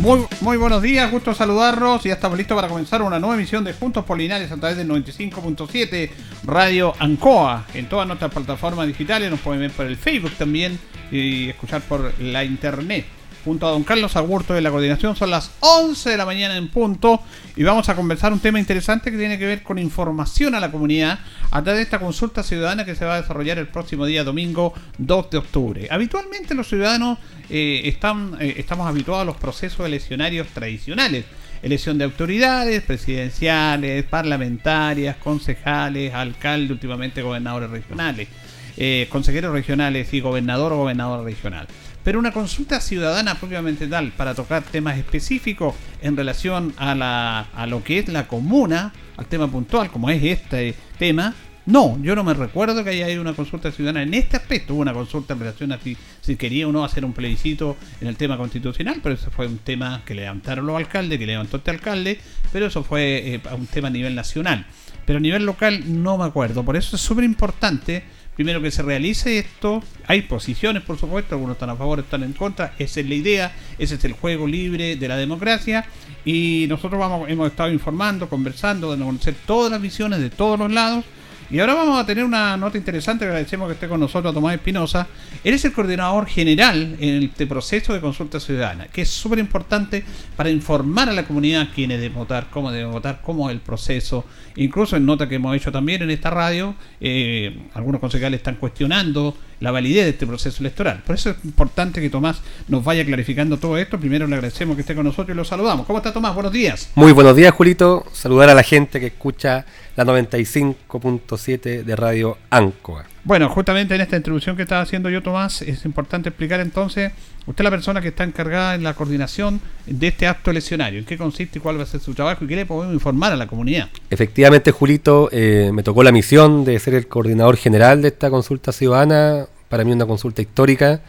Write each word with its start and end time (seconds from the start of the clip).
Muy, 0.00 0.24
muy 0.40 0.56
buenos 0.56 0.80
días, 0.80 1.10
gusto 1.10 1.34
saludarlos. 1.34 2.04
Ya 2.04 2.14
estamos 2.14 2.38
listos 2.38 2.56
para 2.56 2.68
comenzar 2.68 3.02
una 3.02 3.18
nueva 3.18 3.34
emisión 3.34 3.64
de 3.64 3.74
Juntos 3.74 4.02
Polinares 4.06 4.50
a 4.50 4.56
través 4.56 4.78
del 4.78 4.88
95.7 4.88 6.10
Radio 6.44 6.94
Ancoa. 6.98 7.66
En 7.74 7.86
todas 7.86 8.06
nuestras 8.06 8.32
plataformas 8.32 8.86
digitales 8.86 9.30
nos 9.30 9.40
pueden 9.40 9.60
ver 9.60 9.70
por 9.72 9.84
el 9.84 9.98
Facebook 9.98 10.32
también 10.38 10.78
y 11.12 11.50
escuchar 11.50 11.82
por 11.82 12.18
la 12.18 12.44
internet 12.44 13.04
junto 13.44 13.66
a 13.66 13.70
don 13.70 13.84
Carlos 13.84 14.16
Agurto 14.16 14.54
de 14.54 14.60
la 14.60 14.70
coordinación. 14.70 15.16
Son 15.16 15.30
las 15.30 15.50
11 15.60 16.10
de 16.10 16.16
la 16.16 16.26
mañana 16.26 16.56
en 16.56 16.68
punto 16.68 17.22
y 17.56 17.62
vamos 17.62 17.88
a 17.88 17.96
conversar 17.96 18.32
un 18.32 18.40
tema 18.40 18.58
interesante 18.58 19.10
que 19.10 19.18
tiene 19.18 19.38
que 19.38 19.46
ver 19.46 19.62
con 19.62 19.78
información 19.78 20.54
a 20.54 20.60
la 20.60 20.70
comunidad 20.70 21.18
a 21.50 21.62
través 21.62 21.78
de 21.78 21.82
esta 21.82 21.98
consulta 21.98 22.42
ciudadana 22.42 22.84
que 22.84 22.94
se 22.94 23.04
va 23.04 23.14
a 23.14 23.20
desarrollar 23.20 23.58
el 23.58 23.68
próximo 23.68 24.06
día 24.06 24.24
domingo 24.24 24.74
2 24.98 25.30
de 25.30 25.38
octubre. 25.38 25.88
Habitualmente 25.90 26.54
los 26.54 26.68
ciudadanos 26.68 27.18
eh, 27.48 27.82
están, 27.84 28.36
eh, 28.40 28.54
estamos 28.58 28.86
habituados 28.86 29.22
a 29.22 29.24
los 29.26 29.36
procesos 29.36 29.86
eleccionarios 29.86 30.48
tradicionales. 30.48 31.24
Elección 31.62 31.98
de 31.98 32.04
autoridades 32.04 32.82
presidenciales, 32.82 34.04
parlamentarias, 34.04 35.16
concejales, 35.16 36.14
alcaldes, 36.14 36.70
últimamente 36.70 37.20
gobernadores 37.20 37.68
regionales, 37.68 38.28
eh, 38.76 39.06
consejeros 39.10 39.52
regionales 39.52 40.12
y 40.14 40.20
gobernador 40.20 40.72
o 40.72 40.78
gobernador 40.78 41.24
regional 41.24 41.66
pero 42.02 42.18
una 42.18 42.32
consulta 42.32 42.80
ciudadana 42.80 43.34
propiamente 43.34 43.86
tal 43.86 44.12
para 44.12 44.34
tocar 44.34 44.62
temas 44.62 44.98
específicos 44.98 45.74
en 46.00 46.16
relación 46.16 46.72
a, 46.76 46.94
la, 46.94 47.40
a 47.54 47.66
lo 47.66 47.84
que 47.84 47.98
es 47.98 48.08
la 48.08 48.26
comuna, 48.26 48.92
al 49.16 49.26
tema 49.26 49.50
puntual 49.50 49.90
como 49.90 50.08
es 50.10 50.22
este 50.22 50.74
tema. 50.98 51.34
No, 51.66 52.02
yo 52.02 52.16
no 52.16 52.24
me 52.24 52.32
recuerdo 52.32 52.82
que 52.82 52.90
haya 52.90 53.04
habido 53.04 53.20
una 53.20 53.34
consulta 53.34 53.70
ciudadana 53.70 54.02
en 54.02 54.14
este 54.14 54.36
aspecto. 54.38 54.74
Hubo 54.74 54.80
una 54.80 54.94
consulta 54.94 55.34
en 55.34 55.40
relación 55.40 55.72
a 55.72 55.78
si, 55.78 55.96
si 56.20 56.36
quería 56.36 56.66
o 56.66 56.72
no 56.72 56.84
hacer 56.84 57.04
un 57.04 57.12
plebiscito 57.12 57.76
en 58.00 58.08
el 58.08 58.16
tema 58.16 58.38
constitucional, 58.38 59.00
pero 59.02 59.14
eso 59.14 59.30
fue 59.30 59.46
un 59.46 59.58
tema 59.58 60.02
que 60.04 60.14
levantaron 60.14 60.66
los 60.66 60.76
alcaldes, 60.76 61.18
que 61.18 61.26
levantó 61.26 61.58
este 61.58 61.70
alcalde, 61.70 62.18
pero 62.50 62.66
eso 62.66 62.82
fue 62.82 63.34
eh, 63.34 63.40
un 63.56 63.66
tema 63.66 63.88
a 63.88 63.90
nivel 63.90 64.14
nacional. 64.14 64.66
Pero 65.04 65.18
a 65.18 65.20
nivel 65.20 65.44
local 65.44 66.02
no 66.02 66.16
me 66.16 66.24
acuerdo. 66.24 66.64
Por 66.64 66.76
eso 66.76 66.96
es 66.96 67.02
súper 67.02 67.24
importante 67.24 68.04
primero 68.40 68.62
que 68.62 68.70
se 68.70 68.80
realice 68.80 69.38
esto. 69.38 69.82
Hay 70.06 70.22
posiciones, 70.22 70.82
por 70.82 70.96
supuesto, 70.96 71.34
algunos 71.34 71.56
están 71.56 71.68
a 71.68 71.76
favor, 71.76 71.98
están 71.98 72.22
en 72.22 72.32
contra. 72.32 72.72
Esa 72.78 73.00
es 73.00 73.06
la 73.06 73.14
idea, 73.14 73.52
ese 73.76 73.96
es 73.96 74.04
el 74.06 74.14
juego 74.14 74.46
libre 74.46 74.96
de 74.96 75.08
la 75.08 75.18
democracia. 75.18 75.84
Y 76.24 76.64
nosotros 76.66 76.98
vamos, 76.98 77.28
hemos 77.28 77.50
estado 77.50 77.70
informando, 77.70 78.30
conversando, 78.30 78.88
dando 78.88 79.04
a 79.04 79.08
conocer 79.08 79.34
todas 79.44 79.70
las 79.70 79.82
visiones 79.82 80.20
de 80.20 80.30
todos 80.30 80.58
los 80.58 80.72
lados 80.72 81.04
y 81.50 81.58
ahora 81.58 81.74
vamos 81.74 82.00
a 82.00 82.06
tener 82.06 82.24
una 82.24 82.56
nota 82.56 82.78
interesante, 82.78 83.24
agradecemos 83.24 83.66
que 83.66 83.74
esté 83.74 83.88
con 83.88 83.98
nosotros 83.98 84.32
Tomás 84.32 84.54
Espinosa. 84.54 85.08
Él 85.42 85.54
es 85.54 85.64
el 85.64 85.72
coordinador 85.72 86.26
general 86.26 86.96
en 87.00 87.24
este 87.24 87.46
proceso 87.46 87.92
de 87.92 88.00
consulta 88.00 88.38
ciudadana, 88.38 88.86
que 88.86 89.02
es 89.02 89.10
súper 89.10 89.40
importante 89.40 90.04
para 90.36 90.48
informar 90.48 91.08
a 91.08 91.12
la 91.12 91.24
comunidad 91.24 91.68
quiénes 91.74 92.00
deben 92.00 92.18
votar, 92.18 92.46
cómo 92.50 92.70
deben 92.70 92.92
votar, 92.92 93.20
cómo 93.22 93.50
es 93.50 93.54
el 93.54 93.60
proceso. 93.60 94.24
Incluso 94.56 94.96
en 94.96 95.06
nota 95.06 95.28
que 95.28 95.36
hemos 95.36 95.56
hecho 95.56 95.72
también 95.72 96.02
en 96.02 96.10
esta 96.10 96.30
radio, 96.30 96.76
eh, 97.00 97.58
algunos 97.74 98.00
concejales 98.00 98.38
están 98.38 98.54
cuestionando 98.54 99.36
la 99.60 99.70
validez 99.70 100.04
de 100.04 100.10
este 100.10 100.26
proceso 100.26 100.62
electoral. 100.62 101.02
Por 101.04 101.14
eso 101.14 101.30
es 101.30 101.36
importante 101.44 102.00
que 102.00 102.10
Tomás 102.10 102.40
nos 102.68 102.82
vaya 102.82 103.04
clarificando 103.04 103.58
todo 103.58 103.76
esto. 103.76 103.98
Primero 103.98 104.26
le 104.26 104.34
agradecemos 104.34 104.74
que 104.74 104.80
esté 104.82 104.94
con 104.94 105.04
nosotros 105.04 105.34
y 105.34 105.36
lo 105.36 105.44
saludamos. 105.44 105.86
¿Cómo 105.86 105.98
está 105.98 106.12
Tomás? 106.12 106.34
Buenos 106.34 106.52
días. 106.52 106.90
Muy 106.94 107.12
buenos 107.12 107.36
días, 107.36 107.52
Julito. 107.52 108.04
Saludar 108.12 108.48
a 108.48 108.54
la 108.54 108.62
gente 108.62 109.00
que 109.00 109.06
escucha 109.08 109.66
la 109.96 110.04
95.7 110.04 111.84
de 111.84 111.96
Radio 111.96 112.38
Ancoa. 112.50 113.04
Bueno, 113.22 113.48
justamente 113.50 113.94
en 113.94 114.00
esta 114.00 114.16
introducción 114.16 114.56
que 114.56 114.62
estaba 114.62 114.80
haciendo 114.80 115.10
yo, 115.10 115.22
Tomás, 115.22 115.60
es 115.62 115.84
importante 115.84 116.30
explicar 116.30 116.60
entonces, 116.60 117.12
usted 117.46 117.62
es 117.62 117.64
la 117.64 117.70
persona 117.70 118.00
que 118.00 118.08
está 118.08 118.24
encargada 118.24 118.74
en 118.74 118.82
la 118.82 118.94
coordinación 118.94 119.60
de 119.86 120.08
este 120.08 120.26
acto 120.26 120.50
eleccionario, 120.50 121.00
en 121.00 121.04
qué 121.04 121.18
consiste 121.18 121.58
y 121.58 121.62
cuál 121.62 121.78
va 121.78 121.82
a 121.82 121.86
ser 121.86 122.00
su 122.00 122.14
trabajo 122.14 122.44
y 122.44 122.48
qué 122.48 122.56
le 122.56 122.66
podemos 122.66 122.94
informar 122.94 123.32
a 123.32 123.36
la 123.36 123.46
comunidad. 123.46 123.88
Efectivamente, 124.08 124.70
Julito, 124.70 125.28
eh, 125.32 125.70
me 125.72 125.82
tocó 125.82 126.02
la 126.02 126.12
misión 126.12 126.64
de 126.64 126.78
ser 126.78 126.94
el 126.94 127.08
coordinador 127.08 127.56
general 127.56 128.00
de 128.00 128.08
esta 128.08 128.30
consulta 128.30 128.72
ciudadana, 128.72 129.46
para 129.68 129.84
mí 129.84 129.92
una 129.92 130.06
consulta 130.06 130.40
histórica, 130.40 131.02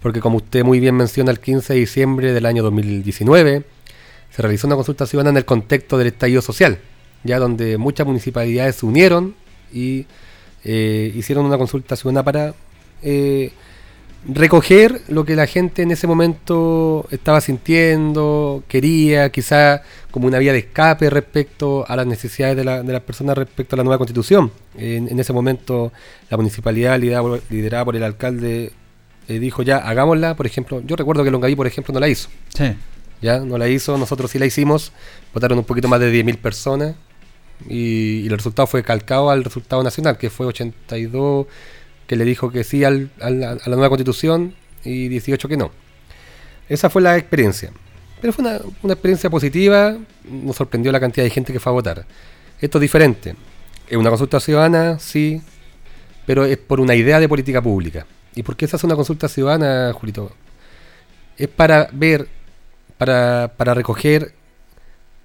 porque 0.00 0.20
como 0.20 0.38
usted 0.38 0.64
muy 0.64 0.80
bien 0.80 0.96
menciona, 0.96 1.30
el 1.30 1.38
15 1.38 1.74
de 1.74 1.78
diciembre 1.78 2.32
del 2.32 2.44
año 2.44 2.64
2019 2.64 3.62
se 4.30 4.42
realizó 4.42 4.66
una 4.66 4.76
consulta 4.76 5.06
ciudadana 5.06 5.30
en 5.30 5.36
el 5.36 5.44
contexto 5.44 5.96
del 5.96 6.08
estallido 6.08 6.42
social 6.42 6.78
ya 7.24 7.38
donde 7.38 7.78
muchas 7.78 8.06
municipalidades 8.06 8.76
se 8.76 8.86
unieron 8.86 9.34
y 9.72 10.06
eh, 10.64 11.12
hicieron 11.14 11.46
una 11.46 11.58
consulta 11.58 11.96
ciudadana 11.96 12.22
para 12.24 12.54
eh, 13.02 13.52
recoger 14.28 15.02
lo 15.08 15.24
que 15.24 15.34
la 15.34 15.46
gente 15.46 15.82
en 15.82 15.90
ese 15.90 16.06
momento 16.06 17.06
estaba 17.10 17.40
sintiendo, 17.40 18.62
quería, 18.68 19.30
quizá 19.30 19.82
como 20.10 20.28
una 20.28 20.38
vía 20.38 20.52
de 20.52 20.60
escape 20.60 21.10
respecto 21.10 21.84
a 21.88 21.96
las 21.96 22.06
necesidades 22.06 22.56
de, 22.56 22.64
las 22.64 23.00
personas 23.02 23.36
respecto 23.36 23.74
a 23.74 23.78
la 23.78 23.84
nueva 23.84 23.98
constitución. 23.98 24.52
En, 24.76 25.18
ese 25.18 25.32
momento 25.32 25.92
la 26.30 26.36
municipalidad 26.36 26.98
liderada, 26.98 27.84
por 27.84 27.96
el 27.96 28.04
alcalde 28.04 28.72
eh, 29.28 29.38
dijo 29.38 29.62
ya, 29.62 29.78
hagámosla, 29.78 30.36
por 30.36 30.46
ejemplo, 30.46 30.82
yo 30.84 30.94
recuerdo 30.96 31.24
que 31.24 31.30
Longaví, 31.30 31.56
por 31.56 31.66
ejemplo, 31.66 31.92
no 31.92 32.00
la 32.00 32.08
hizo. 32.08 32.28
Sí. 32.54 32.74
Ya, 33.20 33.38
no 33.40 33.56
la 33.56 33.68
hizo, 33.68 33.96
nosotros 33.98 34.30
sí 34.30 34.38
la 34.38 34.46
hicimos, 34.46 34.92
votaron 35.32 35.58
un 35.58 35.64
poquito 35.64 35.88
más 35.88 36.00
de 36.00 36.12
10.000 36.12 36.38
personas, 36.38 36.94
y, 37.68 38.26
el 38.26 38.36
resultado 38.36 38.66
fue 38.66 38.82
calcado 38.82 39.30
al 39.30 39.44
resultado 39.44 39.82
nacional, 39.82 40.18
que 40.18 40.30
fue 40.30 40.46
82 40.46 41.46
que 42.06 42.16
le 42.16 42.24
dijo 42.24 42.50
que 42.50 42.64
sí 42.64 42.84
al, 42.84 43.10
a 43.20 43.30
la 43.30 43.56
nueva 43.66 43.88
constitución 43.88 44.54
y 44.84 45.08
18 45.08 45.48
que 45.48 45.56
no. 45.56 45.70
Esa 46.68 46.90
fue 46.90 47.02
la 47.02 47.16
experiencia. 47.16 47.72
Pero 48.20 48.32
fue 48.32 48.44
una, 48.44 48.60
una, 48.82 48.92
experiencia 48.94 49.30
positiva, 49.30 49.96
nos 50.24 50.56
sorprendió 50.56 50.92
la 50.92 51.00
cantidad 51.00 51.24
de 51.24 51.30
gente 51.30 51.52
que 51.52 51.60
fue 51.60 51.70
a 51.70 51.74
votar. 51.74 52.06
Esto 52.60 52.78
es 52.78 52.82
diferente. 52.82 53.34
Es 53.88 53.96
una 53.96 54.10
consulta 54.10 54.40
ciudadana, 54.40 54.98
sí, 54.98 55.42
pero 56.26 56.44
es 56.44 56.56
por 56.56 56.80
una 56.80 56.94
idea 56.94 57.18
de 57.18 57.28
política 57.28 57.60
pública. 57.60 58.06
¿Y 58.34 58.42
por 58.42 58.56
qué 58.56 58.66
se 58.66 58.76
hace 58.76 58.86
una 58.86 58.96
consulta 58.96 59.28
ciudadana, 59.28 59.92
Julito? 59.92 60.32
Es 61.36 61.48
para 61.48 61.88
ver, 61.92 62.28
para, 62.96 63.52
para 63.56 63.74
recoger 63.74 64.34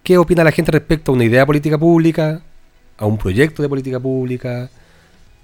qué 0.07 0.18
opina 0.18 0.41
la 0.41 0.53
gente 0.53 0.72
respecto 0.72 1.12
a 1.12 1.16
una 1.16 1.25
idea 1.25 1.45
política 1.45 1.78
pública, 1.78 2.41
a 2.97 3.06
un 3.06 3.18
proyecto 3.18 3.62
de 3.62 3.68
política 3.68 4.00
pública, 4.00 4.69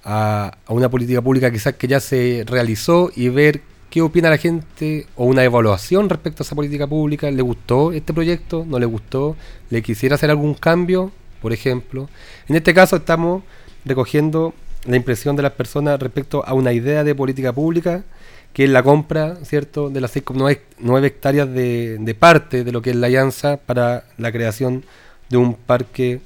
a, 0.05 0.55
una 0.69 0.87
política 0.89 1.21
pública 1.21 1.51
quizás 1.51 1.73
que 1.73 1.85
ya 1.85 1.99
se 1.99 2.45
realizó 2.47 3.11
y 3.13 3.27
ver 3.27 3.59
qué 3.89 4.01
opina 4.01 4.29
la 4.29 4.37
gente 4.37 5.05
o 5.17 5.25
una 5.25 5.43
evaluación 5.43 6.07
respecto 6.07 6.43
a 6.43 6.45
esa 6.45 6.55
política 6.55 6.87
pública. 6.87 7.29
¿Le 7.29 7.41
gustó 7.41 7.91
este 7.91 8.13
proyecto? 8.13 8.63
¿No 8.65 8.79
le 8.79 8.85
gustó? 8.85 9.35
¿Le 9.69 9.81
quisiera 9.81 10.15
hacer 10.15 10.29
algún 10.29 10.53
cambio? 10.53 11.11
Por 11.41 11.51
ejemplo. 11.51 12.07
En 12.47 12.55
este 12.55 12.73
caso 12.73 12.95
estamos 12.95 13.43
recogiendo 13.83 14.53
la 14.85 14.95
impresión 14.95 15.35
de 15.35 15.43
las 15.43 15.51
personas 15.51 15.99
respecto 15.99 16.41
a 16.47 16.53
una 16.53 16.71
idea 16.71 17.03
de 17.03 17.13
política 17.13 17.51
pública 17.51 18.05
que 18.53 18.65
es 18.65 18.69
la 18.69 18.83
compra, 18.83 19.37
¿cierto?, 19.43 19.89
de 19.89 19.99
las 19.99 20.15
6,9 20.15 21.03
hectáreas 21.03 21.51
de, 21.51 21.97
de 21.99 22.15
parte 22.15 22.63
de 22.63 22.71
lo 22.71 22.81
que 22.81 22.91
es 22.91 22.95
la 22.95 23.07
alianza 23.07 23.57
para 23.57 24.05
la 24.17 24.31
creación 24.31 24.85
de 25.29 25.37
un 25.37 25.55
parque 25.55 26.21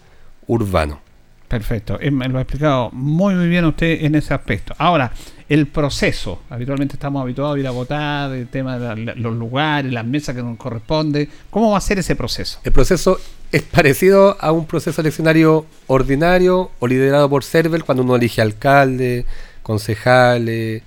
urbano. 0.45 0.99
Perfecto, 1.47 1.97
eh, 2.01 2.11
me 2.11 2.27
lo 2.27 2.39
ha 2.39 2.41
explicado 2.41 2.89
muy, 2.91 3.33
muy 3.33 3.47
bien 3.47 3.63
usted 3.63 4.03
en 4.03 4.15
ese 4.15 4.33
aspecto. 4.33 4.75
Ahora, 4.77 5.13
el 5.47 5.68
proceso, 5.68 6.41
habitualmente 6.50 6.95
estamos 6.95 7.21
habituados 7.21 7.56
a 7.56 7.59
ir 7.59 7.68
a 7.68 7.71
votar, 7.71 8.31
el 8.33 8.50
tema 8.50 8.77
de 8.77 9.15
los 9.15 9.33
lugares, 9.33 9.94
las 9.94 10.06
mesas 10.06 10.35
que 10.35 10.44
nos 10.44 10.57
corresponde. 10.57 11.29
¿Cómo 11.50 11.71
va 11.71 11.77
a 11.77 11.81
ser 11.81 12.00
ese 12.00 12.18
proceso? 12.18 12.59
El 12.65 12.74
proceso 12.74 13.18
es 13.50 13.62
parecido 13.62 14.35
a 14.41 14.51
un 14.51 14.65
proceso 14.65 15.00
eleccionario 15.00 15.65
ordinario 15.88 16.71
o 16.79 16.88
liderado 16.88 17.29
por 17.29 17.45
CERVEL 17.45 17.85
cuando 17.85 18.03
uno 18.03 18.18
elige 18.18 18.41
alcalde, 18.41 19.25
concejales 19.63 20.83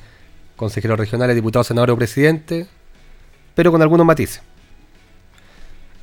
consejeros 0.61 0.99
regionales, 0.99 1.35
diputados, 1.35 1.67
senadores 1.67 1.95
o 1.95 1.97
presidentes, 1.97 2.69
pero 3.55 3.73
con 3.73 3.81
algunos 3.81 4.07
matices. 4.07 4.43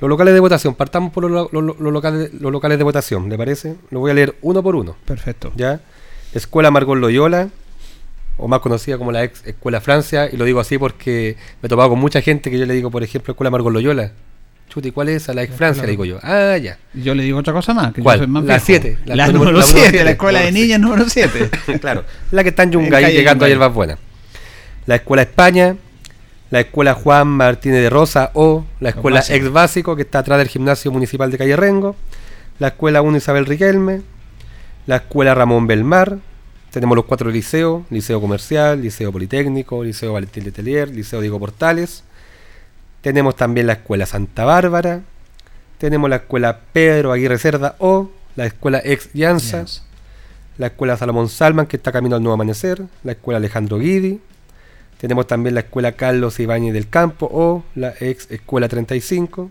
Los 0.00 0.10
locales 0.10 0.34
de 0.34 0.40
votación, 0.40 0.74
partamos 0.74 1.12
por 1.12 1.30
los, 1.30 1.52
locales, 1.52 2.34
los 2.34 2.50
locales 2.50 2.76
de 2.76 2.84
votación, 2.84 3.28
¿le 3.28 3.38
parece? 3.38 3.76
Lo 3.90 4.00
voy 4.00 4.10
a 4.10 4.14
leer 4.14 4.34
uno 4.42 4.60
por 4.60 4.74
uno. 4.74 4.96
Perfecto. 5.04 5.52
¿Ya? 5.54 5.80
Escuela 6.34 6.72
Margot 6.72 6.98
Loyola, 6.98 7.50
o 8.36 8.48
más 8.48 8.58
conocida 8.58 8.98
como 8.98 9.12
la 9.12 9.22
ex 9.22 9.46
Escuela 9.46 9.80
Francia, 9.80 10.28
y 10.30 10.36
lo 10.36 10.44
digo 10.44 10.58
así 10.58 10.76
porque 10.76 11.36
me 11.62 11.66
he 11.66 11.68
topado 11.68 11.90
con 11.90 12.00
mucha 12.00 12.20
gente 12.20 12.50
que 12.50 12.58
yo 12.58 12.66
le 12.66 12.74
digo, 12.74 12.90
por 12.90 13.04
ejemplo, 13.04 13.32
Escuela 13.32 13.50
Margot 13.50 13.72
Loyola. 13.72 14.10
Chuti, 14.68 14.90
¿cuál 14.90 15.08
es 15.08 15.22
esa? 15.22 15.34
La 15.34 15.44
ex 15.44 15.54
Francia, 15.54 15.84
le 15.84 15.90
digo 15.90 16.04
yo. 16.04 16.18
Ah, 16.22 16.56
ya. 16.58 16.78
Yo 16.94 17.14
le 17.14 17.22
digo 17.22 17.38
otra 17.38 17.52
cosa 17.52 17.72
más. 17.74 17.92
Que 17.92 18.02
¿Cuál? 18.02 18.28
la 18.44 18.58
7. 18.58 18.98
La, 19.06 19.28
número 19.28 19.62
7, 19.62 20.02
la 20.04 20.10
escuela 20.10 20.40
de 20.40 20.50
niñas 20.50 20.80
número 20.80 21.08
7. 21.08 21.50
claro. 21.80 22.04
La 22.32 22.42
que 22.42 22.50
está 22.50 22.64
en 22.64 22.72
Yungay 22.72 23.12
llegando 23.12 23.44
a 23.44 23.48
Hierbas 23.48 23.72
Buenas. 23.72 24.07
La 24.88 24.94
Escuela 24.94 25.20
España, 25.20 25.76
la 26.50 26.60
Escuela 26.60 26.94
Juan 26.94 27.28
Martínez 27.28 27.82
de 27.82 27.90
Rosa 27.90 28.30
o 28.32 28.64
la 28.80 28.88
Escuela. 28.88 29.22
Ex 29.28 29.52
Básico, 29.52 29.94
que 29.94 30.00
está 30.00 30.20
atrás 30.20 30.38
del 30.38 30.48
Gimnasio 30.48 30.90
Municipal 30.90 31.30
de 31.30 31.36
Calle 31.36 31.56
Rengo, 31.56 31.94
la 32.58 32.68
Escuela 32.68 33.02
1 33.02 33.18
Isabel 33.18 33.44
Riquelme, 33.44 34.00
la 34.86 34.96
Escuela 34.96 35.34
Ramón 35.34 35.66
Belmar, 35.66 36.16
tenemos 36.70 36.96
los 36.96 37.04
cuatro 37.04 37.28
liceos, 37.30 37.82
Liceo 37.90 38.18
Comercial, 38.18 38.80
Liceo 38.80 39.12
Politécnico, 39.12 39.84
Liceo 39.84 40.14
Valentín 40.14 40.44
Letelier, 40.44 40.88
Liceo 40.88 41.20
Diego 41.20 41.38
Portales, 41.38 42.02
tenemos 43.02 43.36
también 43.36 43.66
la 43.66 43.74
Escuela 43.74 44.06
Santa 44.06 44.46
Bárbara, 44.46 45.02
tenemos 45.76 46.08
la 46.08 46.16
Escuela 46.16 46.60
Pedro 46.72 47.12
Aguirre 47.12 47.36
Cerda 47.36 47.76
o 47.78 48.08
la 48.36 48.46
Escuela 48.46 48.80
Ex 48.82 49.10
Llanza, 49.12 49.64
Yes. 49.64 49.82
la 50.56 50.68
Escuela 50.68 50.96
Salomón 50.96 51.28
Salman, 51.28 51.66
que 51.66 51.76
está 51.76 51.92
camino 51.92 52.16
al 52.16 52.22
Nuevo 52.22 52.32
Amanecer, 52.32 52.82
la 53.04 53.12
Escuela 53.12 53.36
Alejandro 53.36 53.78
Guidi, 53.78 54.22
tenemos 54.98 55.26
también 55.26 55.54
la 55.54 55.60
Escuela 55.60 55.92
Carlos 55.92 56.38
Ibáñez 56.38 56.74
del 56.74 56.88
Campo 56.88 57.28
o 57.32 57.64
la 57.74 57.94
ex 58.00 58.30
Escuela 58.30 58.68
35. 58.68 59.50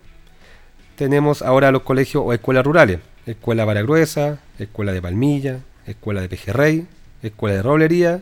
Tenemos 0.95 1.41
ahora 1.41 1.71
los 1.71 1.81
colegios 1.81 2.23
o 2.25 2.33
escuelas 2.33 2.65
rurales, 2.65 2.99
Escuela 3.25 3.65
Baragruesa, 3.65 4.39
Escuela 4.59 4.93
de 4.93 5.01
Palmilla, 5.01 5.59
Escuela 5.85 6.21
de 6.21 6.29
Pejerrey, 6.29 6.87
Escuela 7.23 7.55
de 7.55 7.61
Roblería 7.61 8.21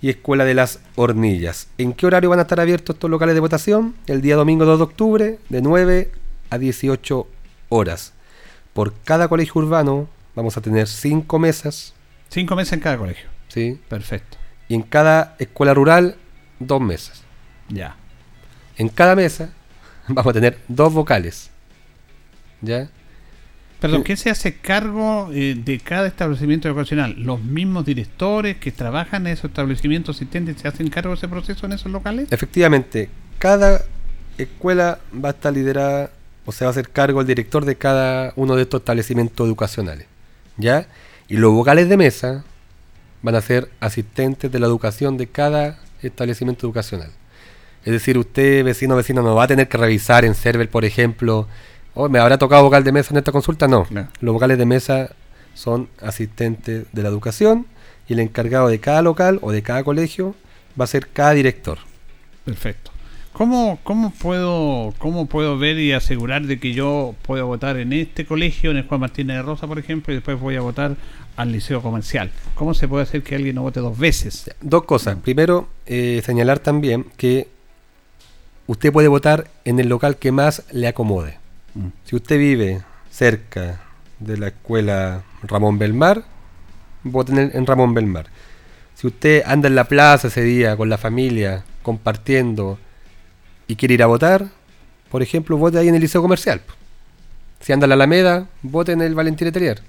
y 0.00 0.10
Escuela 0.10 0.44
de 0.44 0.54
las 0.54 0.80
Hornillas. 0.96 1.68
¿En 1.76 1.92
qué 1.92 2.06
horario 2.06 2.30
van 2.30 2.38
a 2.38 2.42
estar 2.42 2.60
abiertos 2.60 2.94
estos 2.94 3.10
locales 3.10 3.34
de 3.34 3.40
votación? 3.40 3.94
El 4.06 4.22
día 4.22 4.36
domingo 4.36 4.64
2 4.64 4.78
de 4.78 4.84
octubre, 4.84 5.38
de 5.48 5.62
9 5.62 6.10
a 6.50 6.58
18 6.58 7.26
horas. 7.68 8.12
Por 8.72 8.94
cada 9.04 9.28
colegio 9.28 9.54
urbano 9.56 10.08
vamos 10.34 10.56
a 10.56 10.60
tener 10.60 10.86
5 10.86 11.38
mesas, 11.38 11.94
Cinco 12.30 12.54
meses 12.56 12.74
en 12.74 12.80
cada 12.80 12.98
colegio. 12.98 13.28
¿sí? 13.48 13.80
Perfecto. 13.88 14.36
Y 14.68 14.74
en 14.74 14.82
cada 14.82 15.34
escuela 15.38 15.74
rural, 15.74 16.16
dos 16.58 16.80
mesas. 16.80 17.22
Ya. 17.68 17.96
En 18.76 18.88
cada 18.88 19.14
mesa 19.14 19.50
vamos 20.08 20.30
a 20.30 20.34
tener 20.34 20.58
dos 20.68 20.92
vocales. 20.92 21.50
¿Ya? 22.60 22.88
Perdón. 23.80 24.02
¿qué 24.02 24.16
se 24.16 24.28
hace 24.28 24.56
cargo 24.56 25.30
eh, 25.32 25.54
de 25.54 25.78
cada 25.78 26.08
establecimiento 26.08 26.66
educacional? 26.66 27.14
¿Los 27.16 27.40
mismos 27.40 27.84
directores 27.84 28.56
que 28.56 28.72
trabajan 28.72 29.26
en 29.26 29.34
esos 29.34 29.50
establecimientos 29.50 30.16
asistentes 30.16 30.60
se 30.60 30.66
hacen 30.66 30.90
cargo 30.90 31.10
de 31.10 31.16
ese 31.16 31.28
proceso 31.28 31.66
en 31.66 31.72
esos 31.74 31.92
locales? 31.92 32.26
Efectivamente, 32.32 33.08
cada 33.38 33.82
escuela 34.36 34.98
va 35.14 35.28
a 35.28 35.32
estar 35.32 35.52
liderada 35.52 36.10
o 36.44 36.50
se 36.50 36.64
va 36.64 36.70
a 36.70 36.72
hacer 36.72 36.88
cargo 36.88 37.20
el 37.20 37.26
director 37.26 37.64
de 37.64 37.76
cada 37.76 38.32
uno 38.34 38.56
de 38.56 38.62
estos 38.62 38.80
establecimientos 38.80 39.46
educacionales. 39.46 40.06
¿Ya? 40.56 40.88
Y 41.28 41.36
los 41.36 41.52
vocales 41.52 41.88
de 41.88 41.96
mesa 41.96 42.44
van 43.22 43.36
a 43.36 43.40
ser 43.40 43.70
asistentes 43.78 44.50
de 44.50 44.58
la 44.58 44.66
educación 44.66 45.16
de 45.18 45.28
cada 45.28 45.78
establecimiento 46.02 46.66
educacional. 46.66 47.10
Es 47.84 47.92
decir, 47.92 48.18
usted, 48.18 48.64
vecino 48.64 48.94
o 48.94 48.96
vecina, 48.96 49.22
no 49.22 49.34
va 49.34 49.44
a 49.44 49.48
tener 49.48 49.68
que 49.68 49.78
revisar 49.78 50.24
en 50.24 50.34
server, 50.34 50.68
por 50.68 50.84
ejemplo, 50.84 51.46
oh, 51.94 52.08
¿me 52.08 52.18
habrá 52.18 52.38
tocado 52.38 52.62
vocal 52.62 52.84
de 52.84 52.92
mesa 52.92 53.14
en 53.14 53.18
esta 53.18 53.32
consulta? 53.32 53.68
No. 53.68 53.84
Claro. 53.84 54.08
Los 54.20 54.34
vocales 54.34 54.58
de 54.58 54.66
mesa 54.66 55.10
son 55.54 55.88
asistentes 56.00 56.86
de 56.92 57.02
la 57.02 57.08
educación 57.08 57.66
y 58.08 58.12
el 58.12 58.20
encargado 58.20 58.68
de 58.68 58.78
cada 58.78 59.02
local 59.02 59.38
o 59.42 59.52
de 59.52 59.62
cada 59.62 59.84
colegio 59.84 60.34
va 60.78 60.84
a 60.84 60.88
ser 60.88 61.08
cada 61.08 61.32
director. 61.32 61.78
Perfecto. 62.44 62.90
¿Cómo, 63.32 63.78
cómo, 63.84 64.10
puedo, 64.10 64.92
¿Cómo 64.98 65.26
puedo 65.26 65.58
ver 65.58 65.78
y 65.78 65.92
asegurar 65.92 66.42
de 66.42 66.58
que 66.58 66.72
yo 66.72 67.14
puedo 67.22 67.46
votar 67.46 67.76
en 67.76 67.92
este 67.92 68.26
colegio, 68.26 68.72
en 68.72 68.78
el 68.78 68.86
Juan 68.88 69.00
Martínez 69.00 69.36
de 69.36 69.42
Rosa, 69.42 69.66
por 69.66 69.78
ejemplo, 69.78 70.12
y 70.12 70.16
después 70.16 70.40
voy 70.40 70.56
a 70.56 70.60
votar 70.60 70.96
al 71.38 71.52
Liceo 71.52 71.80
Comercial? 71.80 72.30
¿Cómo 72.54 72.74
se 72.74 72.86
puede 72.88 73.04
hacer 73.04 73.22
que 73.22 73.34
alguien 73.36 73.54
no 73.54 73.62
vote 73.62 73.80
dos 73.80 73.96
veces? 73.96 74.50
Dos 74.60 74.84
cosas. 74.84 75.16
Primero, 75.22 75.68
eh, 75.86 76.20
señalar 76.24 76.58
también 76.58 77.06
que 77.16 77.48
usted 78.66 78.92
puede 78.92 79.08
votar 79.08 79.48
en 79.64 79.78
el 79.80 79.88
local 79.88 80.16
que 80.16 80.32
más 80.32 80.64
le 80.72 80.88
acomode. 80.88 81.38
Mm. 81.74 81.86
Si 82.04 82.16
usted 82.16 82.38
vive 82.38 82.82
cerca 83.10 83.80
de 84.18 84.36
la 84.36 84.48
escuela 84.48 85.22
Ramón 85.44 85.78
Belmar, 85.78 86.24
vote 87.04 87.32
en, 87.32 87.38
el- 87.38 87.50
en 87.54 87.66
Ramón 87.66 87.94
Belmar. 87.94 88.26
Si 88.94 89.06
usted 89.06 89.42
anda 89.46 89.68
en 89.68 89.76
la 89.76 89.84
plaza 89.84 90.26
ese 90.28 90.42
día 90.42 90.76
con 90.76 90.88
la 90.88 90.98
familia, 90.98 91.64
compartiendo 91.82 92.78
y 93.68 93.76
quiere 93.76 93.94
ir 93.94 94.02
a 94.02 94.06
votar, 94.06 94.48
por 95.08 95.22
ejemplo, 95.22 95.56
vote 95.56 95.78
ahí 95.78 95.88
en 95.88 95.94
el 95.94 96.00
liceo 96.00 96.20
comercial. 96.20 96.60
Si 97.60 97.72
anda 97.72 97.84
en 97.86 97.90
la 97.90 97.94
Alameda, 97.94 98.46
vote 98.62 98.92
en 98.92 99.00
el 99.02 99.14
Valentín 99.14 99.46
Letelier. 99.46 99.80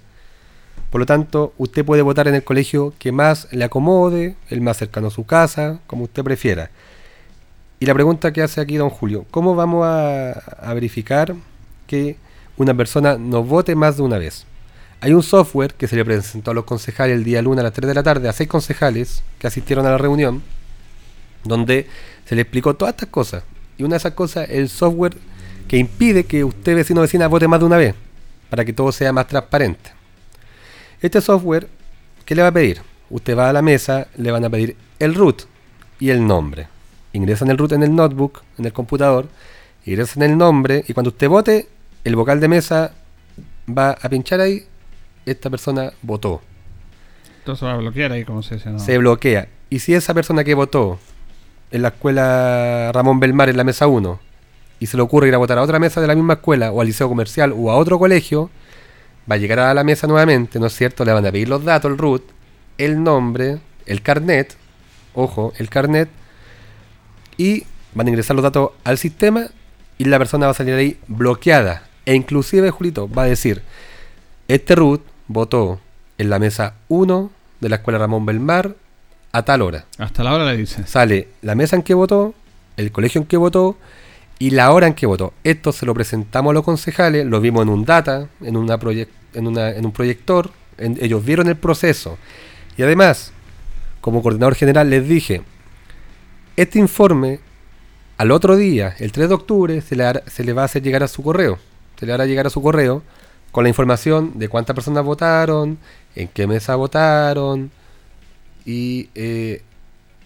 Por 0.89 0.99
lo 0.99 1.05
tanto, 1.05 1.53
usted 1.57 1.85
puede 1.85 2.01
votar 2.01 2.27
en 2.27 2.35
el 2.35 2.43
colegio 2.43 2.93
que 2.97 3.11
más 3.11 3.47
le 3.51 3.63
acomode, 3.63 4.35
el 4.49 4.61
más 4.61 4.77
cercano 4.77 5.07
a 5.07 5.11
su 5.11 5.25
casa, 5.25 5.79
como 5.85 6.03
usted 6.03 6.23
prefiera. 6.23 6.71
Y 7.79 7.85
la 7.85 7.93
pregunta 7.93 8.33
que 8.33 8.41
hace 8.41 8.59
aquí 8.59 8.75
don 8.75 8.89
Julio, 8.89 9.25
¿cómo 9.29 9.55
vamos 9.55 9.85
a, 9.85 10.73
verificar 10.73 11.35
que 11.87 12.17
una 12.57 12.73
persona 12.73 13.17
no 13.17 13.43
vote 13.43 13.75
más 13.75 13.97
de 13.97 14.03
una 14.03 14.17
vez? 14.17 14.45
Hay 14.99 15.13
un 15.13 15.23
software 15.23 15.75
que 15.75 15.87
se 15.87 15.95
le 15.95 16.03
presentó 16.03 16.51
a 16.51 16.53
los 16.53 16.65
concejales 16.65 17.15
el 17.15 17.23
día 17.23 17.41
lunes 17.41 17.59
a 17.59 17.63
las 17.63 17.73
3 17.73 17.87
de 17.87 17.93
la 17.93 18.03
tarde, 18.03 18.27
a 18.27 18.33
seis 18.33 18.49
concejales 18.49 19.23
que 19.37 19.47
asistieron 19.47 19.85
a 19.85 19.91
la 19.91 19.97
reunión, 19.97 20.41
donde 21.45 21.87
se 22.25 22.35
le 22.35 22.41
explicó 22.41 22.73
todas 22.73 22.95
estas 22.95 23.09
cosas. 23.09 23.43
Y 23.77 23.83
una 23.83 23.93
de 23.93 23.99
esas 23.99 24.13
cosas 24.13 24.49
es 24.49 24.57
el 24.57 24.69
software 24.69 25.15
que 25.69 25.77
impide 25.77 26.25
que 26.25 26.43
usted, 26.43 26.75
vecino 26.75 26.99
o 26.99 27.03
vecina, 27.03 27.27
vote 27.27 27.47
más 27.47 27.61
de 27.61 27.65
una 27.65 27.77
vez, 27.77 27.95
para 28.49 28.65
que 28.65 28.73
todo 28.73 28.91
sea 28.91 29.13
más 29.13 29.27
transparente. 29.27 29.98
Este 31.01 31.21
software, 31.21 31.69
¿qué 32.25 32.35
le 32.35 32.41
va 32.41 32.49
a 32.49 32.51
pedir? 32.51 32.81
Usted 33.09 33.37
va 33.37 33.49
a 33.49 33.53
la 33.53 33.61
mesa, 33.61 34.07
le 34.17 34.31
van 34.31 34.43
a 34.43 34.49
pedir 34.49 34.75
el 34.99 35.15
root 35.15 35.43
y 35.97 36.09
el 36.09 36.27
nombre. 36.27 36.67
Ingresan 37.13 37.49
el 37.49 37.57
root 37.57 37.71
en 37.71 37.83
el 37.83 37.95
notebook, 37.95 38.41
en 38.57 38.65
el 38.65 38.73
computador, 38.73 39.29
ingresan 39.85 40.23
el 40.23 40.37
nombre 40.37 40.83
y 40.87 40.93
cuando 40.93 41.09
usted 41.09 41.29
vote, 41.29 41.69
el 42.03 42.15
vocal 42.17 42.41
de 42.41 42.49
mesa 42.49 42.91
va 43.67 43.91
a 43.91 44.09
pinchar 44.09 44.41
ahí, 44.41 44.65
esta 45.25 45.49
persona 45.49 45.93
votó. 46.01 46.41
Entonces 47.39 47.65
va 47.65 47.73
a 47.73 47.77
bloquear 47.77 48.11
ahí, 48.11 48.25
como 48.25 48.43
se 48.43 48.55
dice. 48.55 48.69
¿no? 48.69 48.79
Se 48.79 48.97
bloquea. 48.97 49.47
Y 49.69 49.79
si 49.79 49.93
esa 49.93 50.13
persona 50.13 50.43
que 50.43 50.53
votó 50.53 50.99
en 51.71 51.81
la 51.81 51.89
escuela 51.89 52.91
Ramón 52.93 53.21
Belmar 53.21 53.49
en 53.49 53.55
la 53.55 53.63
mesa 53.63 53.87
1 53.87 54.19
y 54.81 54.85
se 54.85 54.97
le 54.97 55.03
ocurre 55.03 55.29
ir 55.29 55.35
a 55.35 55.37
votar 55.37 55.57
a 55.57 55.61
otra 55.61 55.79
mesa 55.79 56.01
de 56.01 56.07
la 56.07 56.15
misma 56.15 56.33
escuela 56.33 56.71
o 56.71 56.81
al 56.81 56.87
liceo 56.87 57.07
comercial 57.07 57.53
o 57.55 57.71
a 57.71 57.77
otro 57.77 57.97
colegio, 57.99 58.49
va 59.29 59.35
a 59.35 59.37
llegar 59.37 59.59
a 59.59 59.73
la 59.73 59.83
mesa 59.83 60.07
nuevamente, 60.07 60.59
¿no 60.59 60.67
es 60.67 60.75
cierto? 60.75 61.05
Le 61.05 61.13
van 61.13 61.25
a 61.25 61.31
pedir 61.31 61.49
los 61.49 61.63
datos, 61.63 61.91
el 61.91 61.97
root, 61.97 62.23
el 62.77 63.03
nombre, 63.03 63.59
el 63.85 64.01
carnet, 64.01 64.55
ojo, 65.13 65.53
el 65.57 65.69
carnet, 65.69 66.09
y 67.37 67.63
van 67.93 68.07
a 68.07 68.09
ingresar 68.09 68.35
los 68.35 68.43
datos 68.43 68.71
al 68.83 68.97
sistema 68.97 69.47
y 69.97 70.05
la 70.05 70.17
persona 70.17 70.45
va 70.45 70.51
a 70.51 70.55
salir 70.55 70.73
ahí 70.75 70.97
bloqueada. 71.07 71.83
E 72.05 72.15
inclusive, 72.15 72.71
Julito, 72.71 73.09
va 73.09 73.23
a 73.23 73.27
decir, 73.27 73.61
este 74.47 74.75
root 74.75 75.01
votó 75.27 75.79
en 76.17 76.29
la 76.29 76.39
mesa 76.39 76.73
1 76.87 77.31
de 77.59 77.69
la 77.69 77.77
escuela 77.77 77.99
Ramón 77.99 78.25
Belmar 78.25 78.75
a 79.31 79.43
tal 79.43 79.61
hora. 79.61 79.85
Hasta 79.97 80.23
la 80.23 80.33
hora 80.33 80.45
le 80.45 80.57
dicen. 80.57 80.87
Sale 80.87 81.27
la 81.41 81.55
mesa 81.55 81.75
en 81.75 81.83
que 81.83 81.93
votó, 81.93 82.33
el 82.77 82.91
colegio 82.91 83.21
en 83.21 83.27
que 83.27 83.37
votó 83.37 83.77
y 84.39 84.51
la 84.51 84.71
hora 84.71 84.87
en 84.87 84.93
que 84.93 85.05
votó. 85.05 85.33
Esto 85.43 85.71
se 85.71 85.85
lo 85.85 85.93
presentamos 85.93 86.51
a 86.51 86.53
los 86.53 86.63
concejales, 86.63 87.25
lo 87.25 87.41
vimos 87.41 87.63
en 87.63 87.69
un 87.69 87.85
data, 87.85 88.27
en, 88.41 88.57
una 88.57 88.79
proyec- 88.79 89.09
en, 89.33 89.47
una- 89.47 89.69
en 89.71 89.85
un 89.85 89.91
proyector, 89.91 90.51
en- 90.77 90.97
ellos 91.01 91.23
vieron 91.23 91.47
el 91.47 91.55
proceso. 91.57 92.17
Y 92.77 92.83
además, 92.83 93.31
como 94.01 94.21
coordinador 94.21 94.55
general 94.55 94.89
les 94.89 95.07
dije, 95.07 95.41
este 96.55 96.79
informe 96.79 97.39
al 98.17 98.31
otro 98.31 98.55
día, 98.57 98.95
el 98.99 99.11
3 99.11 99.29
de 99.29 99.35
octubre, 99.35 99.81
se 99.81 99.95
le, 99.95 100.53
va 100.53 100.61
a 100.61 100.65
hacer 100.65 100.83
llegar 100.83 101.03
a 101.03 101.07
su 101.07 101.23
correo. 101.23 101.57
Se 101.99 102.05
le 102.05 102.13
hará 102.13 102.25
llegar 102.25 102.47
a 102.47 102.49
su 102.49 102.61
correo 102.61 103.01
con 103.51 103.63
la 103.63 103.69
información 103.69 104.33
de 104.35 104.47
cuántas 104.49 104.73
personas 104.75 105.03
votaron, 105.03 105.77
en 106.15 106.27
qué 106.27 106.45
mesa 106.47 106.75
votaron 106.75 107.71
y 108.65 109.09
eh, 109.15 109.61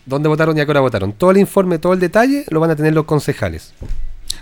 dónde 0.06 0.28
votaron 0.30 0.58
y 0.58 0.62
a 0.62 0.66
qué 0.66 0.72
hora 0.72 0.80
votaron. 0.82 1.14
Todo 1.14 1.32
el 1.32 1.38
informe, 1.38 1.78
todo 1.80 1.94
el 1.94 2.00
detalle 2.00 2.46
lo 2.50 2.60
van 2.60 2.72
a 2.72 2.76
tener 2.76 2.94
los 2.94 3.06
concejales. 3.06 3.74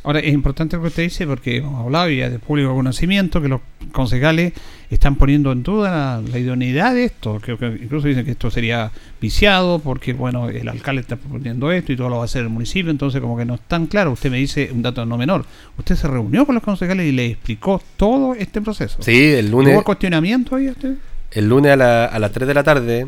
Ahora, 0.04 0.20
es 0.20 0.34
importante 0.34 0.76
lo 0.76 0.82
que 0.84 0.88
usted 0.90 1.04
dice 1.04 1.26
porque 1.28 1.58
hemos 1.58 1.80
hablado 1.84 2.10
ya 2.10 2.30
de 2.30 2.40
público 2.40 2.74
conocimiento 2.74 3.42
que 3.42 3.48
los 3.48 3.62
concejales 3.92 4.54
están 4.90 5.16
poniendo 5.16 5.52
en 5.52 5.64
duda 5.64 6.22
la, 6.22 6.40
idoneidad 6.40 6.94
de 6.94 7.06
esto. 7.06 7.40
Que 7.40 7.52
incluso 7.82 8.08
dicen 8.08 8.26
que 8.26 8.32
esto 8.32 8.52
sería 8.52 8.92
viciado 9.22 9.80
porque, 9.80 10.14
bueno, 10.14 10.50
el 10.50 10.68
alcalde 10.68 11.02
está 11.02 11.16
proponiendo 11.16 11.72
esto 11.72 11.94
y 11.94 11.96
todo 11.96 12.10
lo 12.10 12.16
va 12.18 12.24
a 12.24 12.26
hacer 12.26 12.42
el 12.44 12.50
municipio, 12.50 12.92
entonces 12.92 13.22
como 13.22 13.38
que 13.38 13.46
no 13.46 13.56
es 13.56 13.62
tan 13.62 13.88
claro. 13.88 14.12
Usted 14.12 14.32
me 14.32 14.38
dice 14.38 14.70
un 14.74 14.82
dato 14.82 15.06
no 15.06 15.18
menor. 15.18 15.46
Usted 15.78 15.96
se 15.96 16.08
reunió 16.08 16.46
con 16.46 16.56
los 16.56 16.64
concejales 16.64 17.06
y 17.08 17.12
le 17.12 17.28
explicó 17.28 17.82
todo 17.98 18.34
este 18.36 18.62
proceso. 18.62 18.98
Sí, 19.02 19.32
el 19.34 19.50
lunes, 19.52 19.74
¿Hubo 19.76 19.84
cuestionamiento 19.84 20.56
ahí 20.56 20.68
a 20.68 20.72
usted? 20.72 20.96
el 21.32 21.48
lunes 21.48 21.72
a, 21.72 21.76
la- 21.78 22.06
a 22.06 22.20
las 22.20 22.32
3 22.34 22.46
de 22.48 22.54
la 22.54 22.64
tarde 22.64 23.08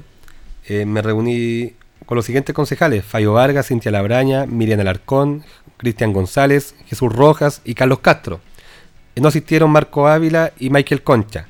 eh, 0.69 0.85
me 0.85 1.01
reuní 1.01 1.73
con 2.05 2.15
los 2.15 2.25
siguientes 2.25 2.53
concejales: 2.53 3.03
Fallo 3.05 3.33
Vargas, 3.33 3.67
Cintia 3.67 3.91
Labraña, 3.91 4.45
Miriam 4.45 4.79
Alarcón, 4.79 5.43
Cristian 5.77 6.13
González, 6.13 6.75
Jesús 6.85 7.13
Rojas 7.13 7.61
y 7.65 7.73
Carlos 7.73 7.99
Castro. 7.99 8.41
Eh, 9.15 9.21
No 9.21 9.27
asistieron 9.27 9.69
Marco 9.71 10.07
Ávila 10.07 10.53
y 10.59 10.69
Michael 10.69 11.03
Concha. 11.03 11.47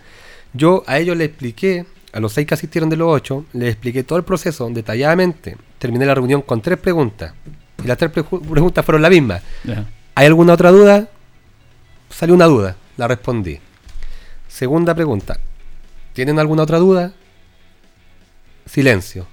Yo 0.53 0.83
a 0.87 0.99
ellos 0.99 1.17
les 1.17 1.29
expliqué, 1.29 1.85
a 2.11 2.19
los 2.19 2.33
seis 2.33 2.45
que 2.45 2.53
asistieron 2.53 2.89
de 2.89 2.97
los 2.97 3.07
ocho, 3.07 3.45
les 3.53 3.69
expliqué 3.69 4.03
todo 4.03 4.17
el 4.17 4.23
proceso 4.23 4.69
detalladamente, 4.69 5.57
terminé 5.79 6.05
la 6.05 6.15
reunión 6.15 6.41
con 6.41 6.61
tres 6.61 6.77
preguntas. 6.77 7.33
Y 7.83 7.87
las 7.87 7.97
tres 7.97 8.11
preguntas 8.11 8.85
fueron 8.85 9.01
la 9.01 9.09
misma. 9.09 9.41
Ya. 9.63 9.85
¿Hay 10.15 10.27
alguna 10.27 10.53
otra 10.53 10.71
duda? 10.71 11.09
Salió 12.09 12.35
una 12.35 12.45
duda, 12.45 12.75
la 12.97 13.07
respondí. 13.07 13.59
Segunda 14.47 14.93
pregunta. 14.93 15.39
¿Tienen 16.13 16.37
alguna 16.37 16.63
otra 16.63 16.77
duda? 16.77 17.13
Silencio. 18.67 19.25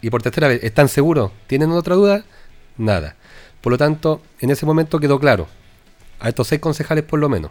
Y 0.00 0.10
por 0.10 0.22
tercera 0.22 0.48
vez, 0.48 0.62
¿están 0.62 0.88
seguros? 0.88 1.32
¿Tienen 1.46 1.70
otra 1.72 1.94
duda? 1.94 2.24
Nada. 2.76 3.16
Por 3.60 3.72
lo 3.72 3.78
tanto, 3.78 4.20
en 4.40 4.50
ese 4.50 4.66
momento 4.66 5.00
quedó 5.00 5.18
claro. 5.18 5.46
A 6.20 6.28
estos 6.28 6.48
seis 6.48 6.60
concejales 6.60 7.04
por 7.04 7.18
lo 7.18 7.28
menos. 7.28 7.50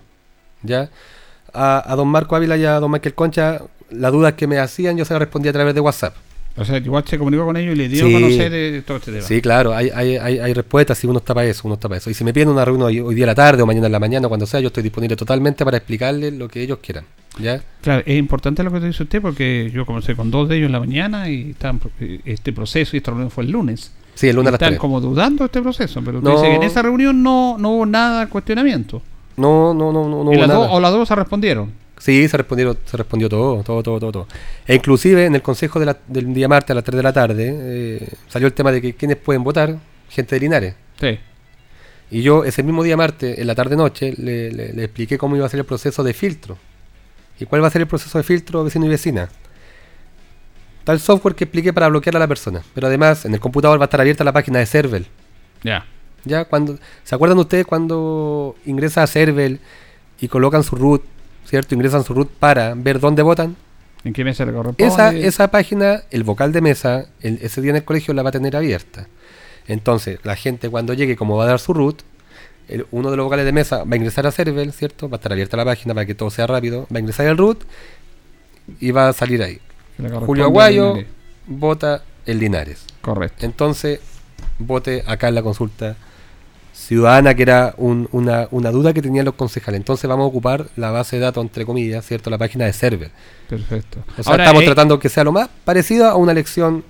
¿Ya? 0.63 0.89
A, 1.53 1.91
a 1.91 1.95
don 1.95 2.07
Marco 2.07 2.35
Ávila 2.35 2.57
y 2.57 2.65
a 2.65 2.79
don 2.79 2.91
Michael 2.91 3.15
Concha, 3.15 3.61
las 3.89 4.11
dudas 4.11 4.33
que 4.33 4.47
me 4.47 4.59
hacían 4.59 4.97
yo 4.97 5.05
se 5.05 5.13
las 5.13 5.19
respondí 5.19 5.49
a 5.49 5.53
través 5.53 5.75
de 5.75 5.81
WhatsApp. 5.81 6.15
O 6.57 6.63
sea, 6.63 6.77
igual 6.77 7.03
se 7.05 7.17
comunicó 7.17 7.43
con 7.45 7.57
ellos 7.57 7.73
y 7.73 7.77
le 7.77 7.89
dio 7.89 8.05
Sí. 8.07 8.15
a 8.15 8.19
conocer 8.19 8.51
eh, 8.53 8.81
todo 8.85 8.97
este 8.97 9.11
tema. 9.11 9.23
Sí, 9.25 9.41
claro, 9.41 9.73
hay, 9.75 9.89
hay, 9.93 10.15
hay, 10.15 10.39
hay 10.39 10.53
respuestas 10.53 10.97
si 10.97 11.05
uno 11.05 11.19
está 11.19 11.33
para 11.33 11.47
eso, 11.47 11.63
uno 11.65 11.73
está 11.75 11.89
para 11.89 11.97
eso. 11.97 12.09
Y 12.09 12.13
si 12.13 12.23
me 12.23 12.31
piden 12.33 12.47
una 12.47 12.63
reunión 12.63 12.87
hoy, 12.87 12.99
hoy 13.01 13.13
día 13.13 13.25
a 13.25 13.27
la 13.27 13.35
tarde 13.35 13.61
o 13.61 13.65
mañana 13.65 13.87
en 13.87 13.91
la 13.91 13.99
mañana, 13.99 14.27
cuando 14.29 14.45
sea, 14.45 14.61
yo 14.61 14.67
estoy 14.67 14.83
disponible 14.83 15.17
totalmente 15.17 15.65
para 15.65 15.75
explicarles 15.77 16.33
lo 16.33 16.47
que 16.47 16.61
ellos 16.61 16.79
quieran. 16.81 17.03
¿Ya? 17.39 17.61
Claro, 17.81 18.03
es 18.05 18.17
importante 18.17 18.63
lo 18.63 18.71
que 18.71 18.79
dice 18.79 19.03
usted 19.03 19.21
porque 19.21 19.69
yo 19.73 19.85
comencé 19.85 20.15
con 20.15 20.31
dos 20.31 20.47
de 20.47 20.55
ellos 20.55 20.67
en 20.67 20.71
la 20.71 20.79
mañana 20.79 21.29
y 21.29 21.51
estaban, 21.51 21.81
eh, 21.99 22.21
este 22.23 22.53
proceso 22.53 22.95
y 22.95 22.97
esta 22.99 23.11
reunión 23.11 23.31
fue 23.31 23.43
el 23.43 23.51
lunes. 23.51 23.91
Sí, 24.13 24.29
el 24.29 24.35
lunes 24.37 24.47
a 24.47 24.51
las 24.51 24.59
Están 24.61 24.69
3. 24.69 24.79
como 24.79 25.01
dudando 25.01 25.39
de 25.43 25.45
este 25.47 25.61
proceso, 25.61 26.01
pero 26.05 26.19
usted 26.19 26.29
No. 26.29 26.37
dice 26.37 26.49
que 26.51 26.55
en 26.55 26.63
esa 26.63 26.81
reunión 26.81 27.21
no, 27.21 27.57
no 27.59 27.71
hubo 27.71 27.85
nada 27.85 28.21
de 28.21 28.27
cuestionamiento. 28.29 29.01
No, 29.35 29.73
no, 29.73 29.91
no, 29.91 30.03
no, 30.07 30.23
no 30.23 30.29
hubo 30.29 30.33
las 30.35 30.47
nada. 30.47 30.59
dos- 30.61 30.69
o 30.71 30.79
las 30.79 30.91
dos 30.93 31.05
se 31.05 31.15
respondieron. 31.15 31.71
Sí, 31.97 32.27
se 32.27 32.37
respondió, 32.37 32.77
se 32.85 32.97
respondió 32.97 33.29
todo, 33.29 33.63
todo, 33.63 33.81
todo, 33.81 33.99
todo, 33.99 34.11
todo. 34.11 34.27
E 34.67 34.75
inclusive 34.75 35.25
en 35.25 35.35
el 35.35 35.41
consejo 35.41 35.79
de 35.79 35.85
la- 35.87 35.97
del 36.07 36.33
día 36.33 36.47
martes 36.47 36.71
a 36.71 36.75
las 36.75 36.83
3 36.83 36.97
de 36.97 37.03
la 37.03 37.13
tarde 37.13 37.51
eh, 37.57 38.09
salió 38.27 38.47
el 38.47 38.53
tema 38.53 38.71
de 38.71 38.81
que 38.81 38.93
quienes 38.95 39.17
pueden 39.17 39.43
votar, 39.43 39.77
gente 40.09 40.35
de 40.35 40.39
Linares. 40.41 40.75
Sí. 40.99 41.17
Y 42.11 42.21
yo 42.21 42.43
ese 42.43 42.61
mismo 42.63 42.83
día 42.83 42.97
martes, 42.97 43.39
en 43.39 43.47
la 43.47 43.55
tarde-noche, 43.55 44.13
le, 44.17 44.51
le- 44.51 44.73
le 44.73 44.83
expliqué 44.83 45.17
cómo 45.17 45.35
iba 45.35 45.45
a 45.45 45.49
ser 45.49 45.61
el 45.61 45.65
proceso 45.65 46.03
de 46.03 46.13
filtro. 46.13 46.57
¿Y 47.39 47.45
cuál 47.45 47.63
va 47.63 47.67
a 47.67 47.71
ser 47.71 47.81
el 47.81 47.87
proceso 47.87 48.17
de 48.17 48.23
filtro 48.23 48.63
vecino 48.63 48.85
y 48.85 48.89
vecina? 48.89 49.29
Tal 50.83 50.99
software 50.99 51.33
que 51.35 51.45
expliqué 51.45 51.73
para 51.73 51.87
bloquear 51.87 52.15
a 52.15 52.19
la 52.19 52.27
persona. 52.27 52.61
Pero 52.75 52.87
además, 52.87 53.25
en 53.25 53.33
el 53.33 53.39
computador 53.39 53.79
va 53.79 53.85
a 53.85 53.87
estar 53.87 53.99
abierta 54.01 54.23
la 54.23 54.31
página 54.33 54.59
de 54.59 54.65
Cervel. 54.67 55.07
Ya. 55.63 55.85
¿Ya? 56.25 56.45
Cuando, 56.45 56.77
¿Se 57.03 57.15
acuerdan 57.15 57.39
ustedes 57.39 57.65
cuando 57.65 58.55
ingresa 58.65 59.01
a 59.03 59.07
Cervel 59.07 59.59
y 60.19 60.27
colocan 60.27 60.63
su 60.63 60.75
root, 60.75 61.01
¿cierto? 61.45 61.75
Ingresan 61.75 62.03
su 62.03 62.13
root 62.13 62.29
para 62.29 62.73
ver 62.75 62.99
dónde 62.99 63.21
votan? 63.21 63.55
¿En 64.03 64.13
qué 64.13 64.23
mesa 64.23 64.45
le 64.45 64.53
corresponde? 64.53 64.85
Esa, 64.93 65.11
esa 65.13 65.47
página, 65.49 66.03
el 66.11 66.23
vocal 66.23 66.51
de 66.51 66.61
mesa, 66.61 67.07
el- 67.21 67.39
ese 67.41 67.61
día 67.61 67.71
en 67.71 67.77
el 67.77 67.83
colegio 67.83 68.13
la 68.13 68.21
va 68.23 68.29
a 68.29 68.31
tener 68.31 68.55
abierta. 68.55 69.07
Entonces, 69.67 70.19
la 70.23 70.35
gente 70.35 70.69
cuando 70.69 70.93
llegue, 70.93 71.15
como 71.15 71.37
va 71.37 71.45
a 71.45 71.47
dar 71.47 71.59
su 71.59 71.73
root, 71.73 72.01
el- 72.67 72.85
uno 72.91 73.09
de 73.11 73.17
los 73.17 73.25
vocales 73.25 73.45
de 73.45 73.51
mesa 73.51 73.83
va 73.83 73.93
a 73.93 73.95
ingresar 73.95 74.27
a 74.27 74.31
Cervel, 74.31 74.73
¿cierto? 74.73 75.09
Va 75.09 75.15
a 75.15 75.17
estar 75.17 75.31
abierta 75.31 75.57
la 75.57 75.65
página 75.65 75.93
para 75.95 76.05
que 76.05 76.13
todo 76.15 76.29
sea 76.29 76.45
rápido. 76.47 76.87
Va 76.93 76.97
a 76.97 76.99
ingresar 76.99 77.25
el 77.25 77.37
root 77.37 77.63
y 78.79 78.91
va 78.91 79.09
a 79.09 79.13
salir 79.13 79.41
ahí. 79.43 79.59
Julio 80.25 80.45
Aguayo 80.45 80.93
vota 81.47 82.03
en 82.25 82.39
Linares. 82.39 82.85
Correcto. 83.01 83.45
Entonces, 83.45 83.99
vote 84.59 85.03
acá 85.07 85.27
en 85.29 85.35
la 85.35 85.41
consulta 85.41 85.95
ciudadana, 86.75 87.33
que 87.33 87.41
era 87.43 87.73
un- 87.77 88.07
una, 88.11 88.47
una 88.51 88.69
duda 88.71 88.93
que 88.93 89.01
tenían 89.01 89.25
los 89.25 89.35
concejales. 89.35 89.79
Entonces, 89.79 90.07
vamos 90.09 90.25
a 90.25 90.27
ocupar 90.27 90.65
la 90.75 90.91
base 90.91 91.15
de 91.15 91.21
datos, 91.23 91.41
entre 91.43 91.65
comillas, 91.65 92.05
¿cierto? 92.05 92.29
La 92.29 92.37
página 92.37 92.65
de 92.65 92.73
Cervel. 92.73 93.09
Perfecto. 93.49 93.99
O 94.17 94.23
sea, 94.23 94.31
Ahora, 94.31 94.43
estamos 94.43 94.63
eh, 94.63 94.65
tratando 94.65 94.99
que 94.99 95.09
sea 95.09 95.23
lo 95.23 95.31
más 95.31 95.49
parecido 95.63 96.05
a 96.07 96.15
una 96.15 96.31
elección. 96.33 96.83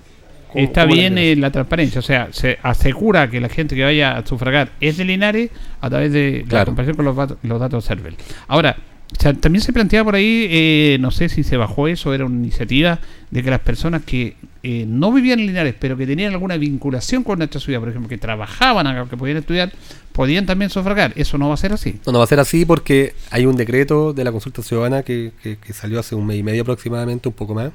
Está 0.54 0.86
la 0.86 0.92
bien 0.92 1.18
eh, 1.18 1.36
la 1.36 1.50
transparencia, 1.50 1.98
o 1.98 2.02
sea, 2.02 2.28
se 2.32 2.58
asegura 2.62 3.28
que 3.30 3.40
la 3.40 3.48
gente 3.48 3.74
que 3.76 3.84
vaya 3.84 4.16
a 4.16 4.26
sufragar 4.26 4.70
es 4.80 4.96
de 4.96 5.04
Linares 5.04 5.50
a 5.80 5.90
través 5.90 6.12
de 6.12 6.40
la 6.44 6.48
Claro. 6.48 6.66
comparación 6.66 6.96
con 6.96 7.04
los, 7.04 7.60
datos 7.60 7.84
de 7.84 7.88
CERVEL. 7.88 8.16
Ahora, 8.48 8.76
o 9.12 9.20
sea, 9.20 9.32
también 9.34 9.62
se 9.62 9.72
planteaba 9.72 10.04
por 10.06 10.14
ahí, 10.16 10.46
eh, 10.50 10.98
no 11.00 11.10
sé 11.10 11.28
si 11.28 11.42
se 11.44 11.56
bajó 11.56 11.86
eso, 11.88 12.12
era 12.12 12.24
una 12.24 12.36
iniciativa 12.36 12.98
de 13.30 13.42
que 13.42 13.50
las 13.50 13.60
personas 13.60 14.02
que 14.04 14.36
eh, 14.62 14.84
no 14.86 15.12
vivían 15.12 15.38
en 15.38 15.46
Linares, 15.46 15.74
pero 15.78 15.96
que 15.96 16.06
tenían 16.06 16.32
alguna 16.32 16.56
vinculación 16.56 17.22
con 17.22 17.38
nuestra 17.38 17.60
ciudad, 17.60 17.78
por 17.78 17.88
ejemplo, 17.88 18.08
que 18.08 18.18
trabajaban 18.18 18.86
acá, 18.88 19.08
que 19.08 19.16
podían 19.16 19.36
estudiar, 19.38 19.72
podían 20.12 20.44
también 20.44 20.70
sufragar. 20.70 21.12
Eso 21.14 21.38
no 21.38 21.46
va 21.48 21.54
a 21.54 21.56
ser 21.56 21.72
así. 21.72 22.00
No, 22.04 22.12
no 22.12 22.18
va 22.18 22.24
a 22.24 22.26
ser 22.26 22.40
así 22.40 22.64
porque 22.64 23.14
hay 23.30 23.46
un 23.46 23.54
decreto 23.56 24.12
de 24.12 24.24
la 24.24 24.32
consulta 24.32 24.62
ciudadana 24.62 25.02
que, 25.04 25.30
que- 25.42 25.56
que 25.56 25.72
salió 25.72 26.00
hace 26.00 26.16
un 26.16 26.26
mes 26.26 26.38
y 26.38 26.42
medio 26.42 26.62
aproximadamente, 26.62 27.28
un 27.28 27.34
poco 27.34 27.54
más, 27.54 27.70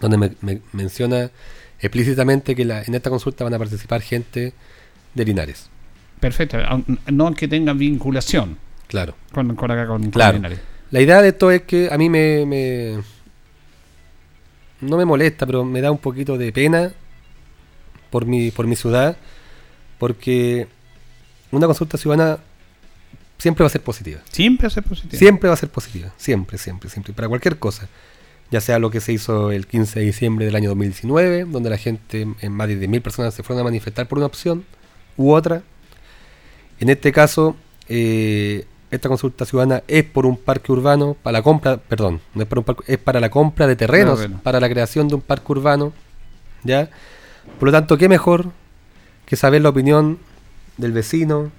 donde 0.00 0.16
me, 0.16 0.30
me- 0.40 0.60
menciona 0.72 1.30
explícitamente 1.80 2.54
que 2.54 2.64
la- 2.64 2.82
en 2.82 2.94
esta 2.94 3.10
consulta 3.10 3.44
van 3.44 3.52
a 3.54 3.58
participar 3.58 4.00
gente 4.00 4.54
de 5.14 5.24
Linares. 5.24 5.68
Perfecto, 6.18 6.56
no 7.12 7.34
que 7.34 7.46
tengan 7.46 7.76
vinculación 7.76 8.56
Claro. 8.94 9.14
con, 9.32 9.54
con 9.56 9.70
acá, 9.70 9.86
con, 9.86 10.10
Claro. 10.10 10.38
La 10.90 11.00
idea 11.00 11.20
de 11.20 11.28
esto 11.28 11.50
es 11.50 11.62
que 11.62 11.88
a 11.90 11.98
mí 11.98 12.08
me, 12.08 12.46
me- 12.46 12.98
no 14.80 14.96
me 14.96 15.04
molesta, 15.04 15.46
pero 15.46 15.64
me 15.64 15.80
da 15.80 15.90
un 15.90 15.98
poquito 15.98 16.36
de 16.38 16.52
pena 16.52 16.92
por 18.10 18.26
mi, 18.26 18.50
por 18.50 18.66
mi 18.66 18.76
ciudad, 18.76 19.16
porque 19.98 20.68
una 21.50 21.66
consulta 21.66 21.98
ciudadana 21.98 22.38
siempre 23.38 23.62
va 23.64 23.66
a 23.66 23.70
ser 23.70 23.82
positiva. 23.82 24.20
Siempre 24.30 24.66
hace 24.68 24.82
positivo. 24.82 25.18
Siempre 25.18 25.48
va 25.48 25.54
a 25.54 25.56
ser 25.58 25.68
positiva, 25.70 26.12
siempre, 26.16 26.58
siempre, 26.58 26.88
siempre, 26.90 27.12
para 27.12 27.28
cualquier 27.28 27.58
cosa. 27.58 27.88
Ya 28.50 28.60
sea 28.60 28.78
lo 28.78 28.90
que 28.90 29.00
se 29.00 29.12
hizo 29.12 29.50
el 29.50 29.66
15 29.66 29.98
de 30.00 30.06
diciembre 30.06 30.44
del 30.46 30.54
año 30.54 30.68
2019, 30.70 31.46
donde 31.46 31.70
la 31.70 31.78
gente, 31.78 32.28
en 32.40 32.52
más 32.52 32.68
de 32.68 32.78
10.000 32.88 33.00
personas 33.02 33.34
se 33.34 33.42
fueron 33.42 33.62
a 33.62 33.64
manifestar 33.64 34.06
por 34.06 34.18
una 34.18 34.26
opción 34.26 34.64
u 35.16 35.32
otra. 35.32 35.62
En 36.78 36.88
este 36.90 37.10
caso, 37.10 37.56
eh, 37.88 38.66
esta 38.94 39.08
consulta 39.08 39.44
ciudadana 39.44 39.82
es 39.88 40.04
por 40.04 40.26
un 40.26 40.36
parque 40.36 40.72
urbano, 40.72 41.16
para 41.22 41.38
la 41.38 41.42
compra, 41.42 41.76
perdón, 41.76 42.20
no 42.34 42.42
es 42.42 42.48
para 42.48 42.60
un 42.60 42.64
parque, 42.64 42.84
es 42.86 42.98
para 42.98 43.20
la 43.20 43.30
compra 43.30 43.66
de 43.66 43.76
terrenos, 43.76 44.20
Terreno. 44.20 44.40
para 44.42 44.60
la 44.60 44.68
creación 44.68 45.08
de 45.08 45.16
un 45.16 45.20
parque 45.20 45.52
urbano. 45.52 45.92
¿Ya? 46.62 46.88
Por 47.58 47.68
lo 47.68 47.72
tanto, 47.72 47.98
¿qué 47.98 48.08
mejor 48.08 48.50
que 49.26 49.36
saber 49.36 49.62
la 49.62 49.68
opinión 49.68 50.18
del 50.76 50.92
vecino, 50.92 51.50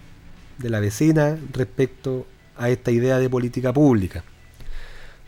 de 0.57 0.69
la 0.69 0.79
vecina 0.79 1.37
respecto 1.51 2.25
a 2.57 2.69
esta 2.69 2.91
idea 2.91 3.19
de 3.19 3.29
política 3.29 3.71
pública? 3.71 4.23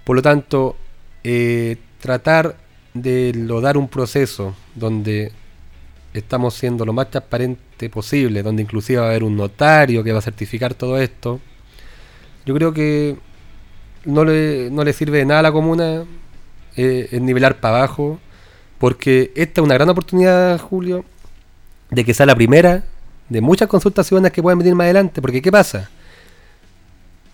Por 0.03 0.15
lo 0.15 0.21
tanto, 0.21 0.75
eh, 1.23 1.77
tratar 1.99 2.55
de 2.93 3.33
lograr 3.35 3.77
un 3.77 3.87
proceso 3.87 4.55
donde 4.73 5.31
estamos 6.13 6.53
siendo 6.53 6.85
lo 6.85 6.93
más 6.93 7.11
transparente 7.11 7.89
posible, 7.89 8.41
donde 8.41 8.63
inclusive 8.63 8.99
va 8.99 9.07
a 9.07 9.09
haber 9.09 9.23
un 9.23 9.35
notario 9.35 10.03
que 10.03 10.11
va 10.11 10.19
a 10.19 10.21
certificar 10.21 10.73
todo 10.73 10.97
esto, 10.97 11.39
yo 12.47 12.53
creo 12.55 12.71
que 12.73 13.17
no 14.05 14.23
le, 14.23 14.69
no 14.71 14.85
le 14.85 14.93
sirve 14.93 15.17
de 15.17 15.25
nada 15.25 15.41
a 15.41 15.43
la 15.43 15.51
comuna 15.51 16.05
eh, 16.77 17.09
el 17.11 17.25
nivelar 17.25 17.59
para 17.59 17.79
abajo, 17.79 18.19
porque 18.77 19.33
esta 19.35 19.59
es 19.59 19.65
una 19.65 19.73
gran 19.73 19.89
oportunidad, 19.89 20.57
Julio, 20.59 21.03
de 21.91 22.05
que 22.05 22.13
sea 22.13 22.25
la 22.25 22.35
primera 22.35 22.85
de 23.27 23.41
muchas 23.41 23.67
consultas 23.67 24.07
ciudadanas 24.07 24.31
que 24.31 24.41
puedan 24.41 24.59
venir 24.59 24.75
más 24.75 24.85
adelante, 24.85 25.21
porque 25.21 25.41
¿qué 25.41 25.51
pasa? 25.51 25.89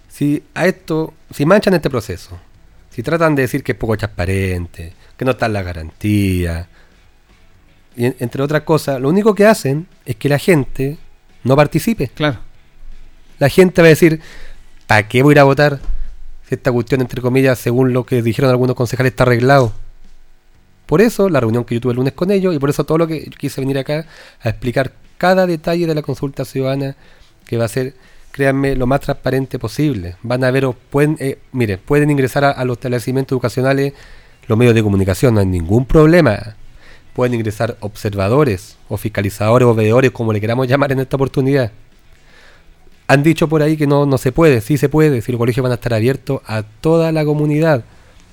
Si 0.10 0.42
a 0.56 0.66
esto, 0.66 1.14
si 1.32 1.46
manchan 1.46 1.74
este 1.76 1.90
proceso, 1.92 2.40
si 2.90 3.04
tratan 3.04 3.36
de 3.36 3.44
decir 3.44 3.64
que 3.64 3.74
es 3.74 3.78
poco 3.78 3.96
transparente, 3.98 4.94
que 5.16 5.26
no 5.26 5.32
están 5.32 5.54
las 5.54 5.64
garantías, 5.66 6.68
y 7.96 8.06
en- 8.06 8.16
entre 8.20 8.42
otras 8.42 8.64
cosas, 8.64 9.00
lo 9.00 9.10
único 9.10 9.36
que 9.36 9.46
hacen 9.46 9.86
es 10.06 10.16
que 10.16 10.30
la 10.30 10.40
gente 10.40 10.98
no 11.44 11.56
participe. 11.56 12.08
Claro. 12.10 12.40
La 13.38 13.50
gente 13.50 13.82
va 13.82 13.88
a 13.88 13.90
decir, 13.90 14.20
¿para 14.94 15.08
qué 15.08 15.24
voy 15.24 15.32
a 15.32 15.34
ir 15.34 15.40
a 15.40 15.44
votar? 15.44 15.80
Si 16.48 16.54
esta 16.54 16.72
cuestión, 16.72 17.02
entre 17.02 17.20
comillas, 17.20 17.58
según 17.58 17.94
lo 17.94 18.06
que 18.06 18.22
dijeron 18.22 18.52
algunos 18.52 18.76
concejales, 18.76 19.14
está 19.14 19.24
arreglado. 19.24 19.74
Por 20.86 21.02
eso, 21.02 21.30
la 21.30 21.40
reunión 21.40 21.64
que 21.64 21.74
yo 21.74 21.82
tuve 21.82 21.94
el 21.94 21.98
lunes 21.98 22.14
con 22.14 22.30
ellos, 22.30 22.54
y 22.54 22.60
por 22.60 22.70
eso 22.70 22.84
todo 22.84 23.00
lo 23.00 23.08
que 23.08 23.28
quise 23.32 23.60
venir 23.60 23.80
acá 23.80 24.06
a 24.40 24.50
explicar 24.50 24.94
cada 25.18 25.48
detalle 25.48 25.88
de 25.88 25.96
la 25.96 26.04
consulta 26.04 26.46
ciudadana, 26.46 26.96
que 27.48 27.58
va 27.58 27.66
a 27.66 27.70
ser, 27.70 27.96
créanme, 28.32 28.76
lo 28.76 28.86
más 28.86 29.00
transparente 29.00 29.58
posible. 29.58 30.16
Van 30.22 30.44
a 30.44 30.52
ver, 30.52 30.66
o 30.66 30.74
pueden, 30.74 31.18
eh, 31.20 31.40
mire, 31.54 31.80
pueden 31.80 32.12
ingresar 32.12 32.44
a, 32.44 32.52
a 32.52 32.64
los 32.64 32.78
establecimientos 32.78 33.36
educacionales, 33.36 33.94
los 34.46 34.60
medios 34.60 34.76
de 34.76 34.84
comunicación, 34.84 35.34
no 35.34 35.40
hay 35.40 35.48
ningún 35.48 35.88
problema. 35.88 36.56
Pueden 37.16 37.34
ingresar 37.34 37.78
observadores, 37.80 38.78
o 38.90 38.98
fiscalizadores, 38.98 39.68
o 39.68 39.74
veedores, 39.74 40.12
como 40.12 40.34
le 40.34 40.40
queramos 40.40 40.68
llamar 40.68 40.92
en 40.92 41.00
esta 41.00 41.16
oportunidad. 41.16 41.72
Han 43.14 43.24
dicho 43.24 43.48
por 43.48 43.62
ahí 43.62 43.78
que 43.78 43.86
no, 43.88 44.06
no 44.06 44.18
se 44.18 44.32
puede, 44.32 44.60
sí 44.62 44.78
se 44.78 44.90
puede, 44.90 45.22
si 45.22 45.32
los 45.32 45.40
colegios 45.40 45.62
van 45.64 45.72
a 45.72 45.76
estar 45.76 45.94
abiertos 45.94 46.42
a 46.48 46.64
toda 46.64 47.12
la 47.12 47.24
comunidad. 47.26 47.84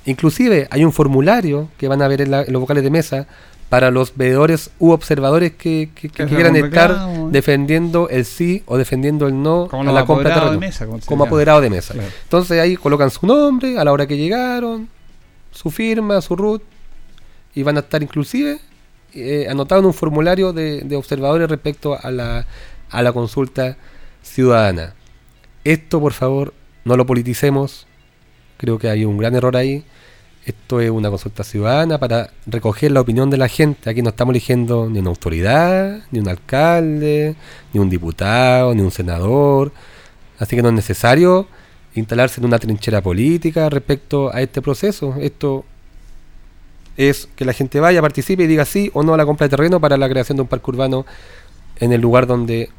Inclusive 0.07 0.67
hay 0.71 0.85
un 0.85 0.93
formulario 0.93 1.69
que 1.79 1.87
van 1.89 2.01
a 2.03 2.09
ver 2.09 2.23
en, 2.23 2.31
la- 2.31 2.43
en 2.43 2.53
los 2.53 2.61
vocales 2.61 2.83
de 2.83 2.91
mesa 2.91 3.27
para 3.69 3.91
los 3.91 4.17
veedores 4.17 4.71
u 4.79 4.91
observadores 4.91 5.53
que, 5.53 5.91
que- 5.95 6.09
que 6.09 6.09
Que 6.09 6.23
hagan 6.23 6.35
quieran 6.35 6.57
estar 6.57 6.91
reclamo, 6.91 7.29
¿eh? 7.29 7.31
defendiendo 7.33 8.09
el 8.09 8.25
sí 8.25 8.63
o 8.67 8.77
defendiendo 8.79 9.27
el 9.29 9.41
no 9.43 9.69
Como 9.71 9.89
a 9.91 9.93
la 9.93 10.05
compra 10.07 10.31
de 10.31 10.35
apoderados 10.35 10.61
de 10.61 10.67
terreno. 10.69 10.91
mesa, 10.97 11.07
como 11.07 11.25
apoderado 11.25 11.61
de 11.61 11.71
mesa. 11.71 11.95
Claro. 11.95 12.09
Entonces 12.25 12.59
ahí 12.61 12.77
colocan 12.77 13.11
su 13.11 13.27
nombre, 13.27 13.79
a 13.79 13.85
la 13.85 13.93
hora 13.93 14.07
que 14.07 14.17
llegaron, 14.17 14.89
su 15.53 15.71
firma, 15.71 16.21
su 16.21 16.35
root, 16.37 16.63
y 17.55 17.63
van 17.63 17.77
a 17.77 17.81
estar 17.81 18.03
inclusive 18.03 18.59
eh, 19.15 19.47
anotado 19.51 19.81
en 19.83 19.87
un 19.87 19.95
formulario 19.95 20.53
de, 20.53 20.81
de 20.81 20.97
observadores 20.97 21.49
respecto 21.51 21.99
a 22.01 22.11
la, 22.11 22.47
a 22.91 23.03
la 23.03 23.13
consulta 23.13 23.77
ciudadana. 24.23 24.95
Esto, 25.65 26.01
por 26.01 26.13
favor, 26.13 26.55
no 26.85 26.97
lo 26.97 27.07
politicemos. 27.07 27.87
Creo 28.57 28.79
que 28.79 28.89
hay 28.89 29.05
un 29.05 29.19
gran 29.19 29.35
error 29.35 29.57
ahí. 29.57 29.85
Esto 30.47 30.81
es 30.81 30.91
una 30.91 31.11
consulta 31.11 31.45
ciudadana 31.45 31.99
para 31.99 32.31
recoger 32.47 32.93
la 32.93 33.01
opinión 33.01 33.31
de 33.31 33.37
la 33.37 33.49
gente. 33.49 33.91
Aquí 33.91 34.03
no 34.03 34.11
estamos 34.11 34.33
eligiendo 34.33 34.89
ni 34.89 34.99
una 34.99 35.11
autoridad, 35.11 36.01
ni 36.11 36.19
un 36.19 36.29
alcalde, 36.29 37.37
ni 37.73 37.81
un 37.81 37.91
diputado, 37.91 38.75
ni 38.75 38.81
un 38.81 38.91
senador. 38.91 39.73
Así 40.39 40.57
que 40.57 40.63
no 40.63 40.69
es 40.69 40.75
necesario 40.75 41.47
instalarse 41.95 42.41
en 42.41 42.47
una 42.47 42.59
trinchera 42.59 43.03
política 43.03 43.69
respecto 43.69 44.35
a 44.35 44.41
este 44.41 44.63
proceso. 44.63 45.15
Esto 45.21 45.65
es 46.97 47.29
que 47.37 47.45
la 47.45 47.53
gente 47.53 47.81
vaya, 47.81 48.01
participe 48.01 48.45
y 48.45 48.47
diga 48.47 48.65
sí 48.65 48.91
o 48.95 49.03
no 49.03 49.15
a 49.15 49.17
la 49.17 49.27
compra 49.27 49.47
de 49.47 49.51
terreno 49.51 49.81
para 49.81 49.97
la 49.97 50.09
creación 50.09 50.37
de 50.37 50.43
un 50.43 50.49
parque 50.49 50.71
urbano 50.71 51.07
en 51.79 51.93
el 51.93 52.01
lugar 52.01 52.27
donde 52.27 52.71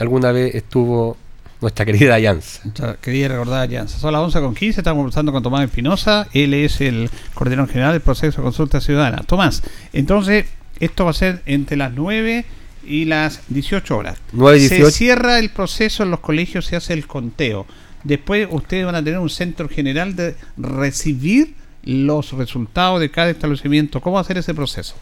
alguna 0.00 0.32
vez 0.32 0.54
estuvo 0.54 1.16
nuestra 1.60 1.84
querida 1.84 2.14
Alianza. 2.16 2.62
Quería 3.00 3.28
recordar 3.28 3.60
Alianza. 3.60 3.98
Son 3.98 4.12
las 4.12 4.22
11 4.22 4.40
con 4.40 4.54
15, 4.54 4.80
estamos 4.80 4.98
conversando 4.98 5.30
con 5.30 5.42
Tomás 5.42 5.64
Espinosa, 5.64 6.26
él 6.32 6.54
es 6.54 6.80
el 6.80 7.10
coordinador 7.34 7.70
general 7.70 7.92
del 7.92 8.00
proceso 8.00 8.38
de 8.38 8.42
consulta 8.42 8.80
ciudadana. 8.80 9.22
Tomás, 9.26 9.62
entonces, 9.92 10.46
esto 10.80 11.04
va 11.04 11.10
a 11.10 11.14
ser 11.14 11.42
entre 11.44 11.76
las 11.76 11.92
9 11.92 12.46
y 12.86 13.04
las 13.04 13.42
18 13.48 13.96
horas. 13.96 14.18
9 14.32 14.56
y 14.56 14.60
18. 14.60 14.86
Se 14.86 14.92
cierra 14.92 15.38
el 15.38 15.50
proceso 15.50 16.02
en 16.02 16.10
los 16.10 16.20
colegios, 16.20 16.64
se 16.64 16.76
hace 16.76 16.94
el 16.94 17.06
conteo. 17.06 17.66
Después 18.02 18.48
ustedes 18.50 18.86
van 18.86 18.94
a 18.94 19.04
tener 19.04 19.18
un 19.18 19.28
centro 19.28 19.68
general 19.68 20.16
de 20.16 20.34
recibir 20.56 21.54
los 21.84 22.32
resultados 22.32 23.00
de 23.00 23.10
cada 23.10 23.28
establecimiento. 23.28 24.00
¿Cómo 24.00 24.14
va 24.14 24.22
a 24.22 24.24
ser 24.24 24.38
ese 24.38 24.54
proceso? 24.54 24.94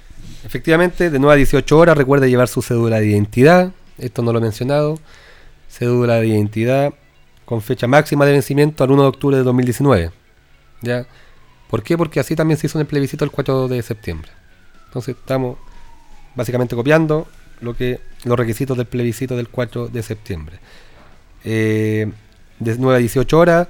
Efectivamente, 0.44 1.10
de 1.10 1.18
9 1.20 1.32
a 1.32 1.36
18 1.36 1.78
horas, 1.78 1.96
recuerde 1.96 2.28
llevar 2.28 2.48
su 2.48 2.62
cédula 2.62 2.98
de 2.98 3.06
identidad. 3.06 3.72
Esto 3.98 4.22
no 4.22 4.32
lo 4.32 4.38
he 4.38 4.42
mencionado 4.42 4.98
cédula 5.68 6.16
de 6.20 6.28
identidad 6.28 6.94
con 7.44 7.62
fecha 7.62 7.86
máxima 7.86 8.26
de 8.26 8.32
vencimiento 8.32 8.84
al 8.84 8.90
1 8.90 9.02
de 9.02 9.08
octubre 9.08 9.36
de 9.36 9.42
2019. 9.42 10.10
¿Ya? 10.82 11.06
¿Por 11.70 11.82
qué? 11.82 11.96
Porque 11.96 12.20
así 12.20 12.34
también 12.34 12.58
se 12.58 12.66
hizo 12.66 12.78
en 12.78 12.82
el 12.82 12.86
plebiscito 12.86 13.24
el 13.24 13.30
4 13.30 13.68
de 13.68 13.82
septiembre. 13.82 14.30
Entonces 14.86 15.16
estamos 15.16 15.58
básicamente 16.34 16.74
copiando 16.74 17.26
lo 17.60 17.74
que 17.74 18.00
los 18.24 18.38
requisitos 18.38 18.76
del 18.76 18.86
plebiscito 18.86 19.36
del 19.36 19.48
4 19.48 19.88
de 19.88 20.02
septiembre. 20.02 20.58
Eh, 21.44 22.10
de 22.58 22.76
9 22.76 22.96
a 22.96 22.98
18 22.98 23.38
horas, 23.38 23.68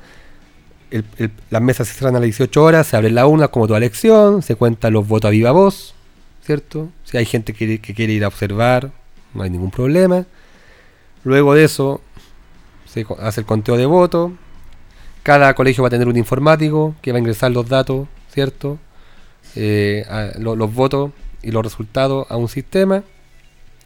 las 1.51 1.63
mesas 1.63 1.89
se 1.89 1.95
cierran 1.95 2.17
a 2.17 2.21
las 2.21 2.27
18 2.27 2.63
horas, 2.63 2.87
se 2.87 2.97
abre 2.97 3.11
la 3.11 3.27
una 3.27 3.49
como 3.49 3.67
toda 3.67 3.79
elección, 3.79 4.43
se 4.43 4.55
cuentan 4.55 4.93
los 4.93 5.07
votos 5.07 5.29
a 5.29 5.33
viva 5.33 5.51
voz, 5.51 5.95
¿cierto? 6.45 6.91
Si 7.05 7.17
hay 7.17 7.27
gente 7.27 7.53
que 7.53 7.79
quiere 7.81 8.13
ir 8.13 8.25
a 8.25 8.29
observar, 8.29 8.93
no 9.35 9.43
hay 9.43 9.51
ningún 9.51 9.71
problema. 9.71 10.27
Luego 11.25 11.55
de 11.55 11.65
eso 11.65 12.01
se 12.87 13.07
hace 13.21 13.41
el 13.41 13.47
conteo 13.47 13.77
de 13.77 13.87
votos. 13.87 14.33
Cada 15.23 15.55
colegio 15.55 15.83
va 15.83 15.89
a 15.89 15.91
tener 15.91 16.09
un 16.09 16.17
informático 16.17 16.95
que 17.03 17.13
va 17.13 17.17
a 17.17 17.21
ingresar 17.21 17.51
los 17.51 17.69
datos, 17.69 18.09
¿cierto? 18.33 18.79
Eh, 19.55 20.05
los 20.39 20.75
votos 20.75 21.13
y 21.43 21.51
los 21.51 21.63
resultados 21.63 22.27
a 22.31 22.37
un 22.37 22.49
sistema 22.49 23.03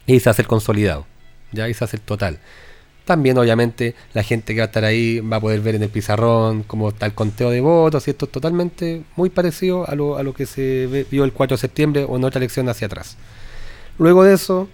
y 0.06 0.20
se 0.20 0.30
hace 0.30 0.42
el 0.42 0.48
consolidado. 0.48 1.06
Ya 1.52 1.68
y 1.68 1.74
se 1.74 1.84
hace 1.84 1.96
el 1.96 2.02
total. 2.02 2.38
También, 3.04 3.36
obviamente, 3.36 3.96
la 4.14 4.22
gente 4.22 4.54
que 4.54 4.60
va 4.60 4.64
a 4.64 4.66
estar 4.66 4.84
ahí 4.84 5.18
va 5.20 5.38
a 5.38 5.40
poder 5.40 5.60
ver 5.60 5.74
en 5.74 5.82
el 5.82 5.88
pizarrón 5.88 6.62
cómo 6.62 6.90
está 6.90 7.06
el 7.06 7.14
conteo 7.14 7.50
de 7.50 7.60
votos. 7.60 8.06
Es 8.06 8.16
totalmente 8.16 9.02
muy 9.16 9.28
parecido 9.28 9.88
a 9.88 9.96
lo, 9.96 10.16
a 10.16 10.22
lo 10.22 10.34
que 10.34 10.46
se 10.46 11.06
vio 11.10 11.24
el 11.24 11.32
4 11.32 11.56
de 11.56 11.60
septiembre 11.60 12.06
o 12.08 12.16
en 12.16 12.24
otra 12.24 12.38
elección 12.38 12.68
hacia 12.68 12.86
atrás. 12.86 13.16
Luego 13.98 14.22
de 14.22 14.34
eso, 14.34 14.68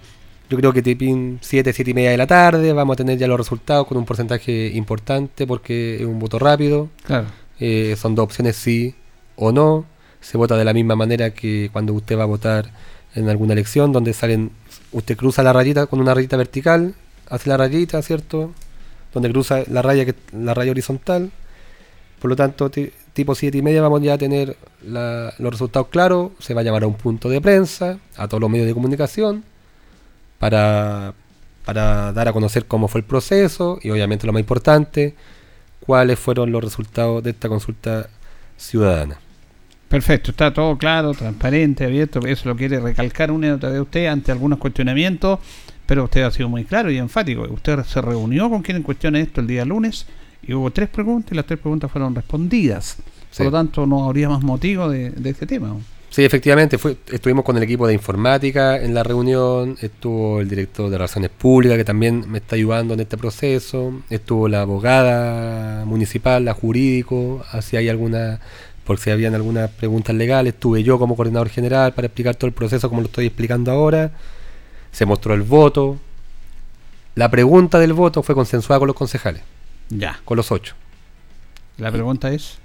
yo 0.48 0.56
creo 0.56 0.72
que 0.72 0.82
tipín 0.82 1.38
7, 1.42 1.72
7 1.72 1.90
y 1.90 1.94
media 1.94 2.10
de 2.10 2.16
la 2.16 2.26
tarde 2.26 2.72
vamos 2.72 2.94
a 2.94 2.96
tener 2.96 3.18
ya 3.18 3.26
los 3.26 3.36
resultados 3.36 3.86
con 3.86 3.98
un 3.98 4.06
porcentaje 4.06 4.68
importante 4.74 5.46
porque 5.46 5.96
es 5.96 6.04
un 6.04 6.18
voto 6.18 6.38
rápido. 6.38 6.88
Claro. 7.04 7.26
Eh, 7.60 7.96
son 7.98 8.14
dos 8.14 8.24
opciones 8.24 8.56
sí 8.56 8.94
o 9.36 9.52
no. 9.52 9.84
Se 10.20 10.38
vota 10.38 10.56
de 10.56 10.64
la 10.64 10.72
misma 10.72 10.96
manera 10.96 11.30
que 11.30 11.68
cuando 11.72 11.92
usted 11.92 12.18
va 12.18 12.22
a 12.22 12.26
votar 12.26 12.70
en 13.14 13.28
alguna 13.28 13.52
elección 13.52 13.92
donde 13.92 14.14
salen, 14.14 14.50
usted 14.92 15.16
cruza 15.16 15.42
la 15.42 15.52
rayita 15.52 15.86
con 15.86 16.00
una 16.00 16.14
rayita 16.14 16.36
vertical, 16.36 16.94
hace 17.28 17.48
la 17.50 17.56
rayita, 17.58 18.00
¿cierto? 18.00 18.52
Donde 19.12 19.30
cruza 19.30 19.64
la 19.68 19.82
raya, 19.82 20.06
que, 20.06 20.14
la 20.32 20.54
raya 20.54 20.70
horizontal. 20.70 21.30
Por 22.20 22.30
lo 22.30 22.36
tanto, 22.36 22.70
tipo 23.12 23.34
7 23.34 23.58
y 23.58 23.62
media 23.62 23.82
vamos 23.82 24.02
ya 24.02 24.14
a 24.14 24.18
tener 24.18 24.56
los 24.82 25.50
resultados 25.52 25.88
claros. 25.88 26.32
Se 26.38 26.54
va 26.54 26.62
a 26.62 26.64
llamar 26.64 26.84
a 26.84 26.86
un 26.86 26.94
punto 26.94 27.28
de 27.28 27.40
prensa, 27.40 27.98
a 28.16 28.28
todos 28.28 28.40
los 28.40 28.50
medios 28.50 28.66
de 28.66 28.74
comunicación 28.74 29.44
para, 30.38 31.14
para 31.64 32.12
dar 32.12 32.28
a 32.28 32.32
conocer 32.32 32.66
cómo 32.66 32.88
fue 32.88 33.00
el 33.00 33.06
proceso 33.06 33.78
y 33.82 33.90
obviamente 33.90 34.26
lo 34.26 34.32
más 34.32 34.40
importante, 34.40 35.14
cuáles 35.80 36.18
fueron 36.18 36.52
los 36.52 36.62
resultados 36.62 37.22
de 37.22 37.30
esta 37.30 37.48
consulta 37.48 38.08
ciudadana. 38.56 39.18
Perfecto, 39.88 40.32
está 40.32 40.52
todo 40.52 40.76
claro, 40.76 41.12
transparente, 41.12 41.84
abierto, 41.84 42.20
eso 42.26 42.48
lo 42.48 42.56
quiere 42.56 42.78
recalcar 42.78 43.30
una 43.30 43.46
y 43.46 43.50
otra 43.50 43.70
vez 43.70 43.80
usted 43.80 44.06
ante 44.06 44.30
algunos 44.30 44.58
cuestionamientos, 44.58 45.38
pero 45.86 46.04
usted 46.04 46.22
ha 46.22 46.30
sido 46.30 46.50
muy 46.50 46.64
claro 46.64 46.90
y 46.90 46.98
enfático. 46.98 47.42
Usted 47.50 47.82
se 47.84 48.02
reunió 48.02 48.50
con 48.50 48.60
quien 48.60 48.82
cuestione 48.82 49.22
esto 49.22 49.40
el 49.40 49.46
día 49.46 49.64
lunes 49.64 50.06
y 50.42 50.52
hubo 50.52 50.70
tres 50.70 50.90
preguntas 50.90 51.32
y 51.32 51.36
las 51.36 51.46
tres 51.46 51.58
preguntas 51.58 51.90
fueron 51.90 52.14
respondidas. 52.14 52.98
Por 53.34 53.46
lo 53.46 53.52
tanto, 53.52 53.86
no 53.86 54.04
habría 54.04 54.28
más 54.28 54.42
motivo 54.42 54.90
de, 54.90 55.10
de 55.10 55.30
este 55.30 55.46
tema. 55.46 55.74
Sí, 56.10 56.24
efectivamente, 56.24 56.78
fue, 56.78 56.96
estuvimos 57.12 57.44
con 57.44 57.56
el 57.58 57.62
equipo 57.62 57.86
de 57.86 57.92
informática 57.92 58.80
en 58.80 58.94
la 58.94 59.02
reunión, 59.02 59.76
estuvo 59.80 60.40
el 60.40 60.48
director 60.48 60.88
de 60.88 60.96
Relaciones 60.96 61.30
Públicas 61.30 61.76
que 61.76 61.84
también 61.84 62.24
me 62.28 62.38
está 62.38 62.56
ayudando 62.56 62.94
en 62.94 63.00
este 63.00 63.18
proceso, 63.18 63.92
estuvo 64.08 64.48
la 64.48 64.62
abogada 64.62 65.84
municipal, 65.84 66.44
la 66.44 66.54
jurídico, 66.54 67.44
si 67.60 67.76
hay 67.76 67.90
alguna, 67.90 68.40
por 68.84 68.98
si 68.98 69.10
habían 69.10 69.34
algunas 69.34 69.70
preguntas 69.70 70.16
legales, 70.16 70.54
estuve 70.54 70.82
yo 70.82 70.98
como 70.98 71.14
coordinador 71.14 71.50
general 71.50 71.92
para 71.92 72.06
explicar 72.06 72.34
todo 72.36 72.48
el 72.48 72.54
proceso 72.54 72.88
como 72.88 73.02
lo 73.02 73.08
estoy 73.08 73.26
explicando 73.26 73.70
ahora, 73.70 74.12
se 74.90 75.04
mostró 75.04 75.34
el 75.34 75.42
voto, 75.42 75.98
la 77.14 77.30
pregunta 77.30 77.78
del 77.78 77.92
voto 77.92 78.22
fue 78.22 78.34
consensuada 78.34 78.78
con 78.78 78.86
los 78.86 78.96
concejales. 78.96 79.42
Ya. 79.90 80.20
Con 80.24 80.36
los 80.36 80.50
ocho. 80.52 80.74
La 81.76 81.92
pregunta 81.92 82.32
es. 82.32 82.58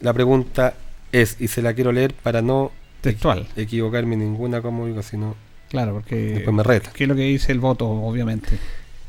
La 0.00 0.12
pregunta 0.12 0.74
es, 1.12 1.36
y 1.40 1.48
se 1.48 1.62
la 1.62 1.74
quiero 1.74 1.92
leer 1.92 2.14
para 2.14 2.42
no 2.42 2.72
textual 3.00 3.46
equivocarme 3.56 4.16
ninguna 4.16 4.60
como 4.62 4.86
digo, 4.86 5.02
sino 5.02 5.34
claro, 5.68 5.94
porque 5.94 6.16
después 6.16 6.54
me 6.54 6.62
reta. 6.62 6.90
¿Qué 6.92 7.04
es 7.04 7.08
lo 7.08 7.14
que 7.14 7.22
dice 7.22 7.52
el 7.52 7.60
voto, 7.60 7.88
obviamente? 7.88 8.48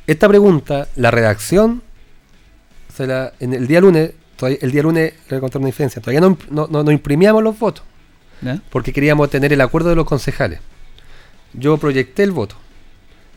Esta 0.07 0.27
pregunta, 0.27 0.87
la 0.95 1.11
redacción, 1.11 1.81
se 2.93 3.07
la, 3.07 3.33
en 3.39 3.53
el 3.53 3.67
día 3.67 3.81
lunes, 3.81 4.11
el 4.41 4.71
día 4.71 4.83
lunes, 4.83 5.13
le 5.13 5.29
voy 5.29 5.37
a 5.37 5.41
contar 5.41 5.59
una 5.59 5.67
diferencia, 5.67 6.01
todavía 6.01 6.21
no, 6.21 6.37
no, 6.49 6.83
no, 6.83 6.91
imprimíamos 6.91 7.43
los 7.43 7.57
votos, 7.57 7.83
porque 8.69 8.91
queríamos 8.91 9.29
tener 9.29 9.53
el 9.53 9.61
acuerdo 9.61 9.89
de 9.89 9.95
los 9.95 10.05
concejales. 10.05 10.59
Yo 11.53 11.77
proyecté 11.77 12.23
el 12.23 12.31
voto, 12.31 12.55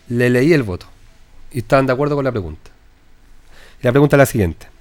le 0.08 0.30
leí 0.30 0.52
el 0.52 0.62
voto, 0.62 0.86
y 1.52 1.58
estaban 1.58 1.86
de 1.86 1.92
acuerdo 1.92 2.16
con 2.16 2.24
la 2.24 2.32
pregunta. 2.32 2.70
Y 3.80 3.84
la 3.84 3.92
pregunta 3.92 4.16
es 4.16 4.18
la 4.18 4.26
siguiente. 4.26 4.73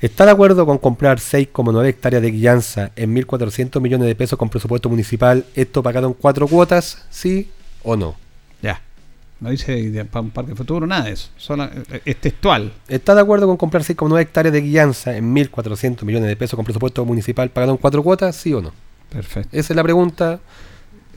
¿Está 0.00 0.24
de 0.24 0.30
acuerdo 0.30 0.64
con 0.64 0.78
comprar 0.78 1.18
6,9 1.18 1.88
hectáreas 1.88 2.22
de 2.22 2.30
guillanza 2.30 2.92
en 2.94 3.16
1.400 3.16 3.80
millones 3.80 4.06
de 4.06 4.14
pesos 4.14 4.38
con 4.38 4.48
presupuesto 4.48 4.88
municipal? 4.88 5.44
¿Esto 5.56 5.82
pagado 5.82 6.06
en 6.06 6.12
cuatro 6.12 6.46
cuotas? 6.46 7.04
¿Sí 7.10 7.50
o 7.82 7.96
no? 7.96 8.14
Ya. 8.62 8.80
No 9.40 9.50
dice 9.50 10.04
para 10.04 10.20
un 10.20 10.30
parque 10.30 10.54
futuro, 10.54 10.86
nada 10.86 11.06
de 11.06 11.12
eso. 11.14 11.30
Eh, 11.90 12.00
es 12.04 12.16
textual. 12.16 12.72
¿Está 12.86 13.16
de 13.16 13.22
acuerdo 13.22 13.48
con 13.48 13.56
comprar 13.56 13.82
6,9 13.82 14.20
hectáreas 14.20 14.52
de 14.52 14.60
guillanza 14.60 15.16
en 15.16 15.34
1.400 15.34 16.04
millones 16.04 16.28
de 16.28 16.36
pesos 16.36 16.54
con 16.54 16.64
presupuesto 16.64 17.04
municipal 17.04 17.50
pagado 17.50 17.72
en 17.72 17.78
cuatro 17.78 18.04
cuotas? 18.04 18.36
¿Sí 18.36 18.54
o 18.54 18.60
no? 18.60 18.72
Perfecto. 19.10 19.48
Esa 19.50 19.72
es 19.72 19.76
la 19.76 19.82
pregunta. 19.82 20.38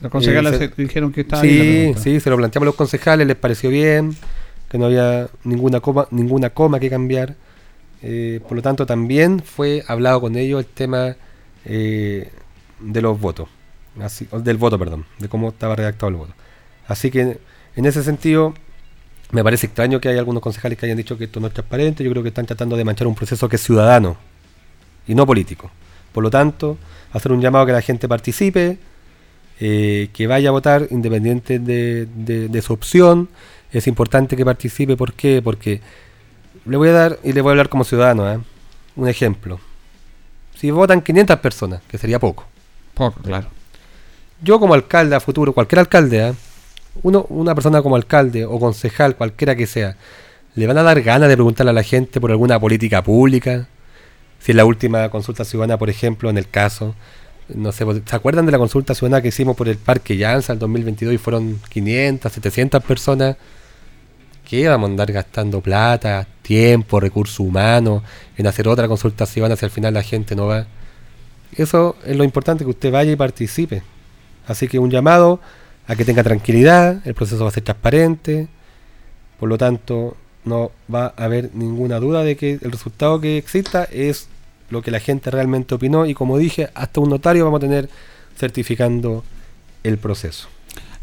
Los 0.00 0.10
concejales 0.10 0.60
eh, 0.60 0.72
dijeron 0.76 1.12
que 1.12 1.20
estaba 1.20 1.42
sí, 1.42 1.48
bien. 1.48 1.98
Sí, 1.98 2.18
se 2.18 2.30
lo 2.30 2.36
planteamos 2.36 2.64
a 2.64 2.70
los 2.70 2.74
concejales, 2.74 3.28
les 3.28 3.36
pareció 3.36 3.70
bien, 3.70 4.16
que 4.68 4.76
no 4.76 4.86
había 4.86 5.28
ninguna 5.44 5.78
coma, 5.78 6.08
ninguna 6.10 6.50
coma 6.50 6.80
que 6.80 6.90
cambiar. 6.90 7.36
Eh, 8.02 8.40
por 8.46 8.56
lo 8.56 8.62
tanto, 8.62 8.86
también 8.86 9.40
fue 9.40 9.84
hablado 9.86 10.20
con 10.20 10.36
ellos 10.36 10.60
el 10.60 10.66
tema 10.66 11.16
eh, 11.64 12.30
de 12.80 13.02
los 13.02 13.20
votos, 13.20 13.48
del 14.42 14.56
voto, 14.56 14.78
perdón, 14.78 15.06
de 15.18 15.28
cómo 15.28 15.50
estaba 15.50 15.76
redactado 15.76 16.10
el 16.10 16.16
voto. 16.16 16.34
Así 16.86 17.10
que 17.10 17.38
en 17.76 17.86
ese 17.86 18.02
sentido, 18.02 18.54
me 19.30 19.42
parece 19.42 19.66
extraño 19.66 20.00
que 20.00 20.08
hay 20.08 20.18
algunos 20.18 20.42
concejales 20.42 20.78
que 20.78 20.86
hayan 20.86 20.98
dicho 20.98 21.16
que 21.16 21.24
esto 21.24 21.40
no 21.40 21.46
es 21.46 21.54
transparente. 21.54 22.04
Yo 22.04 22.10
creo 22.10 22.22
que 22.22 22.28
están 22.28 22.46
tratando 22.46 22.76
de 22.76 22.84
manchar 22.84 23.06
un 23.06 23.14
proceso 23.14 23.48
que 23.48 23.56
es 23.56 23.62
ciudadano 23.62 24.16
y 25.06 25.14
no 25.14 25.26
político. 25.26 25.70
Por 26.12 26.22
lo 26.22 26.30
tanto, 26.30 26.76
hacer 27.12 27.32
un 27.32 27.40
llamado 27.40 27.64
a 27.64 27.66
que 27.66 27.72
la 27.72 27.80
gente 27.80 28.08
participe, 28.08 28.78
eh, 29.58 30.10
que 30.12 30.26
vaya 30.26 30.50
a 30.50 30.52
votar 30.52 30.86
independiente 30.90 31.58
de, 31.58 32.06
de, 32.06 32.62
su 32.62 32.74
opción. 32.74 33.30
Es 33.72 33.86
importante 33.86 34.36
que 34.36 34.44
participe. 34.44 34.96
¿Por 34.96 35.14
qué? 35.14 35.40
Porque 35.42 35.80
le 36.64 36.76
voy 36.76 36.88
a 36.88 36.92
dar, 36.92 37.18
y 37.22 37.32
le 37.32 37.40
voy 37.40 37.50
a 37.50 37.52
hablar 37.52 37.68
como 37.68 37.84
ciudadano, 37.84 38.30
¿eh? 38.30 38.38
un 38.96 39.08
ejemplo. 39.08 39.60
Si 40.54 40.70
votan 40.70 41.00
500 41.00 41.38
personas, 41.40 41.82
que 41.88 41.98
sería 41.98 42.18
poco. 42.18 42.46
Poco, 42.94 43.20
claro. 43.22 43.48
yo 44.42 44.60
como 44.60 44.74
alcalde 44.74 45.16
a 45.16 45.20
futuro, 45.20 45.52
cualquier 45.52 45.80
alcalde, 45.80 46.22
¿ah? 46.22 46.34
uno, 47.02 47.26
una 47.30 47.54
persona 47.54 47.82
como 47.82 47.96
alcalde 47.96 48.44
o 48.44 48.60
concejal, 48.60 49.16
cualquiera 49.16 49.56
que 49.56 49.66
sea, 49.66 49.96
¿le 50.54 50.66
van 50.66 50.78
a 50.78 50.82
dar 50.82 51.00
ganas 51.00 51.28
de 51.28 51.34
preguntarle 51.36 51.70
a 51.70 51.74
la 51.74 51.82
gente 51.82 52.20
por 52.20 52.30
alguna 52.30 52.60
política 52.60 53.02
pública? 53.02 53.66
Si 54.40 54.50
en 54.50 54.58
la 54.58 54.64
última 54.64 55.08
consulta 55.08 55.44
ciudadana, 55.44 55.78
por 55.78 55.88
ejemplo, 55.88 56.28
en 56.28 56.36
el 56.36 56.48
caso, 56.48 56.94
no 57.48 57.72
sé, 57.72 57.86
¿se 58.04 58.16
acuerdan 58.16 58.46
de 58.46 58.52
la 58.52 58.58
consulta 58.58 58.94
ciudadana 58.94 59.22
que 59.22 59.28
hicimos 59.28 59.56
por 59.56 59.68
el 59.68 59.76
Parque 59.76 60.16
Llanza 60.16 60.52
el 60.52 60.58
2022 60.58 61.14
y 61.14 61.18
fueron 61.18 61.60
500, 61.68 62.32
700 62.32 62.82
personas? 62.84 63.36
¿Qué 64.48 64.68
vamos 64.68 64.88
a 64.88 64.90
andar 64.90 65.12
gastando 65.12 65.60
plata, 65.60 66.26
tiempo, 66.42 67.00
recursos 67.00 67.40
humanos 67.40 68.02
en 68.36 68.46
hacer 68.46 68.68
otra 68.68 68.88
consulta 68.88 69.26
si 69.26 69.40
al 69.40 69.56
final 69.56 69.94
la 69.94 70.02
gente 70.02 70.36
no 70.36 70.46
va? 70.46 70.66
Eso 71.56 71.96
es 72.04 72.16
lo 72.16 72.24
importante, 72.24 72.64
que 72.64 72.70
usted 72.70 72.90
vaya 72.90 73.12
y 73.12 73.16
participe. 73.16 73.82
Así 74.46 74.68
que 74.68 74.78
un 74.78 74.90
llamado 74.90 75.40
a 75.86 75.96
que 75.96 76.04
tenga 76.04 76.22
tranquilidad, 76.22 77.06
el 77.06 77.14
proceso 77.14 77.42
va 77.44 77.50
a 77.50 77.52
ser 77.52 77.64
transparente, 77.64 78.48
por 79.38 79.48
lo 79.48 79.58
tanto 79.58 80.16
no 80.44 80.72
va 80.92 81.14
a 81.16 81.24
haber 81.24 81.50
ninguna 81.54 82.00
duda 82.00 82.22
de 82.22 82.36
que 82.36 82.58
el 82.60 82.72
resultado 82.72 83.20
que 83.20 83.38
exista 83.38 83.84
es 83.84 84.28
lo 84.70 84.82
que 84.82 84.90
la 84.90 85.00
gente 85.00 85.30
realmente 85.30 85.74
opinó 85.74 86.06
y 86.06 86.14
como 86.14 86.38
dije, 86.38 86.70
hasta 86.74 87.00
un 87.00 87.10
notario 87.10 87.44
vamos 87.44 87.58
a 87.58 87.66
tener 87.66 87.88
certificando 88.36 89.22
el 89.84 89.98
proceso. 89.98 90.48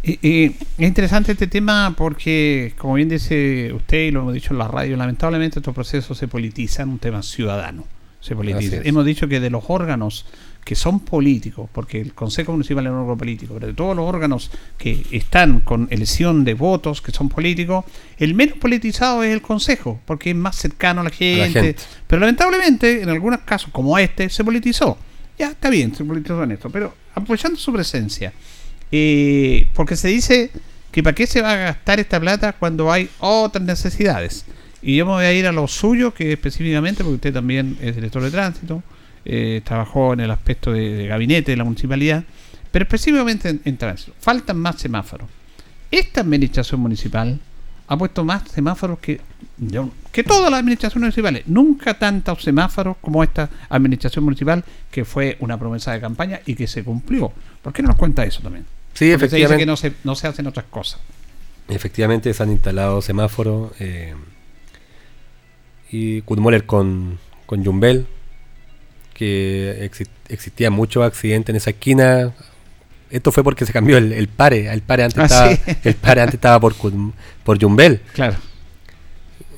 Y, 0.04 0.46
es 0.46 0.54
interesante 0.78 1.34
este 1.34 1.48
tema 1.48 1.94
porque, 1.98 2.74
como 2.78 2.94
bien 2.96 3.10
dice 3.10 3.72
usted 3.74 4.08
y 4.08 4.12
lo 4.12 4.22
hemos 4.22 4.34
dicho 4.34 4.54
en 4.54 4.60
la 4.60 4.68
radio, 4.68 4.96
lamentablemente 4.96 5.60
estos 5.60 5.76
procesos 5.76 6.18
se 6.18 6.28
politizan, 6.28 6.90
un 6.90 7.00
tema 7.00 7.22
ciudadano. 7.22 7.86
Se 8.22 8.36
politiza. 8.36 8.78
Hemos 8.84 9.06
dicho 9.06 9.28
que 9.28 9.40
de 9.40 9.50
los 9.50 9.64
órganos 9.68 10.26
que 10.64 10.76
son 10.76 11.00
políticos, 11.00 11.70
porque 11.72 12.00
el 12.00 12.14
Consejo 12.14 12.52
Municipal 12.52 12.86
es 12.86 12.92
un 12.92 12.98
órgano 12.98 13.18
político, 13.18 13.54
pero 13.54 13.68
de 13.68 13.74
todos 13.74 13.96
los 13.96 14.06
órganos 14.06 14.52
que 14.78 15.06
están 15.12 15.62
con 15.62 15.88
elección 15.90 16.44
de 16.44 16.54
votos 16.54 17.02
que 17.02 17.12
son 17.12 17.30
políticos, 17.30 17.86
el 18.18 18.36
menos 18.36 18.58
politizado 18.58 19.24
es 19.24 19.34
el 19.34 19.42
Consejo, 19.42 20.00
porque 20.06 20.32
es 20.32 20.36
más 20.36 20.56
cercano 20.58 21.02
a 21.02 21.06
la 21.06 21.10
gente. 21.10 21.76
Pero 22.08 22.20
lamentablemente, 22.20 23.02
en 23.02 23.10
algunos 23.10 23.40
casos, 23.42 23.72
como 23.72 23.98
este, 23.98 24.30
se 24.30 24.44
politizó. 24.44 24.98
Ya 25.38 25.48
está 25.52 25.70
bien, 25.70 25.96
se 25.96 26.04
politizó 26.04 26.44
en 26.44 26.52
esto, 26.52 26.70
pero 26.70 26.94
apoyando 27.16 27.58
su 27.58 27.72
presencia. 27.72 28.34
Eh, 28.92 29.68
porque 29.74 29.96
se 29.96 30.08
dice 30.08 30.52
que 30.92 31.04
para 31.04 31.14
qué 31.14 31.28
se 31.28 31.42
va 31.42 31.54
a 31.54 31.56
gastar 31.56 32.00
esta 32.00 32.20
plata 32.20 32.54
cuando 32.54 32.92
hay 32.92 33.10
otras 33.20 33.64
necesidades. 33.64 34.46
Y 34.82 34.96
yo 34.96 35.06
me 35.06 35.12
voy 35.12 35.26
a 35.26 35.34
ir 35.34 35.46
a 35.46 35.52
lo 35.52 35.68
suyo, 35.68 36.14
que 36.14 36.32
específicamente, 36.32 37.04
porque 37.04 37.16
usted 37.16 37.34
también 37.34 37.78
es 37.82 37.96
director 37.96 38.24
de 38.24 38.32
tránsito, 38.32 38.82
eh, 39.26 39.62
trabajó 39.64 40.14
en 40.14 40.22
el 40.22 40.32
aspecto 40.32 40.72
de, 40.72 41.08
gabinete 41.08 41.52
de 41.52 41.58
la 41.58 41.66
municipalidad, 41.66 42.24
pero 42.72 42.84
específicamente 42.84 43.60
en, 43.64 43.78
tránsito. 43.78 44.14
Faltan 44.20 44.58
más 44.58 44.78
semáforos. 44.78 45.28
Esta 45.92 46.22
administración 46.22 46.80
municipal 46.80 47.40
ha 47.88 47.98
puesto 47.98 48.24
más 48.24 48.50
semáforos 48.50 49.00
que, 49.00 49.20
que 50.12 50.24
todas 50.24 50.50
las 50.52 50.60
administraciones 50.60 51.02
municipales. 51.02 51.44
Nunca 51.48 51.96
tantos 51.96 52.44
semáforos 52.44 52.98
como 53.02 53.24
esta 53.24 53.50
administración 53.68 54.24
municipal, 54.24 54.64
que 54.92 55.04
fue 55.04 55.36
una 55.40 55.58
promesa 55.58 55.92
de 55.92 56.00
campaña 56.00 56.40
y 56.46 56.56
que 56.56 56.68
se 56.68 56.84
cumplió. 56.84 57.34
¿Por 57.62 57.74
qué 57.74 57.82
no 57.82 57.90
nos 57.90 57.98
cuenta 57.98 58.24
eso 58.24 58.42
también? 58.42 58.66
Sí, 58.94 59.12
efectivamente. 59.12 59.62
que 59.62 59.66
no 59.66 59.78
se, 59.78 59.94
no 60.04 60.16
se 60.16 60.28
hacen 60.28 60.48
otras 60.48 60.66
cosas. 60.70 61.00
Efectivamente, 61.70 62.34
se 62.34 62.44
han 62.44 62.52
instalado 62.52 63.02
semáforos. 63.02 63.72
Eh, 63.80 64.14
y 65.92 66.22
Kudmoller 66.22 66.66
con, 66.66 67.20
con 67.46 67.64
Jumbel, 67.64 68.08
que 69.14 69.90
existía 70.30 70.72
mucho 70.72 71.04
accidente 71.04 71.52
en 71.52 71.56
esa 71.56 71.72
esquina. 71.72 72.34
Esto 73.10 73.32
fue 73.32 73.44
porque 73.44 73.66
se 73.66 73.74
cambió 73.74 73.98
el, 73.98 74.28
pare. 74.28 74.72
El 74.72 74.82
pare 74.82 75.04
antes, 75.04 75.20
ah, 75.32 75.52
estaba, 75.52 75.78
el 75.84 75.96
pare 75.96 76.22
antes 76.22 76.36
estaba 76.36 76.60
por, 76.60 76.76
por 77.44 77.62
Jumbel. 77.62 78.02
Claro. 78.14 78.38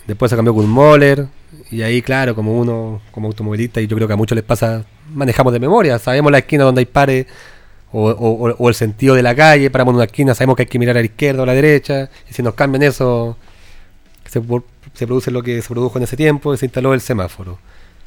Después 0.08 0.30
se 0.30 0.36
cambió 0.36 0.54
Kudmoller. 0.54 1.28
Y 1.70 1.82
ahí, 1.84 2.02
claro, 2.02 2.36
como 2.36 2.60
uno, 2.60 3.02
como 3.12 3.28
automovilista, 3.28 3.80
y 3.80 3.88
yo 3.88 3.96
creo 3.96 4.08
que 4.08 4.14
a 4.14 4.18
muchos 4.18 4.36
les 4.36 4.44
pasa, 4.44 4.84
manejamos 5.14 5.54
de 5.54 5.60
memoria. 5.60 6.00
Sabemos 6.00 6.32
la 6.32 6.40
esquina 6.40 6.66
donde 6.66 6.80
hay 6.80 6.86
pare 6.86 7.28
o, 7.92 8.56
o, 8.58 8.70
el 8.70 8.76
sentido 8.76 9.16
de 9.16 9.24
la 9.24 9.36
calle, 9.36 9.70
paramos 9.70 9.92
en 9.92 9.96
una 9.98 10.06
esquina, 10.06 10.34
sabemos 10.34 10.56
que 10.56 10.64
hay 10.64 10.68
que 10.68 10.80
mirar 10.80 10.98
a 10.98 11.02
la 11.02 11.06
izquierda 11.06 11.42
o 11.42 11.44
a 11.44 11.48
la 11.48 11.54
derecha, 11.54 12.10
y 12.30 12.34
si 12.34 12.42
nos 12.42 12.54
cambian 12.54 12.84
eso, 12.84 13.38
se, 14.26 14.42
se 14.94 15.08
produce 15.08 15.32
lo 15.32 15.44
que 15.44 15.62
se 15.62 15.68
produjo 15.68 15.98
en 15.98 16.06
ese 16.06 16.16
tiempo, 16.16 16.54
y 16.54 16.58
se 16.58 16.66
instaló 16.66 16.94
el 16.94 17.02
semáforo. 17.02 17.60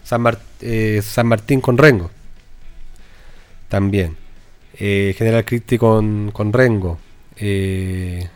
San, 0.03 0.23
eh, 0.61 1.01
San 1.03 1.27
Martín 1.27 1.61
con 1.61 1.77
Rengo, 1.77 2.11
también. 3.69 4.17
Eh, 4.79 5.15
General 5.17 5.45
Cristi 5.45 5.79
con, 5.79 6.31
con 6.33 6.53
Rengo. 6.53 6.99
Eh, 7.37 8.29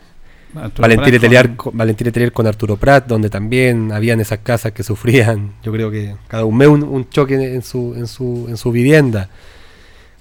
Valentín 0.53 1.13
Letelier 1.13 2.31
con, 2.31 2.47
Arturo 2.47 2.77
Prat, 2.77 3.05
donde 3.05 3.29
también 3.29 3.91
habían 3.91 4.19
esas 4.19 4.39
casas 4.39 4.71
que 4.71 4.81
sufrían, 4.81 5.53
yo 5.63 5.71
creo 5.71 5.91
que 5.91 6.15
cada 6.27 6.43
un 6.45 6.57
mes 6.57 6.67
un, 6.67 7.07
choque 7.09 7.35
en 7.35 7.61
su, 7.61 7.93
en, 7.95 8.07
su, 8.07 8.47
en 8.49 8.57
su 8.57 8.71
vivienda 8.71 9.29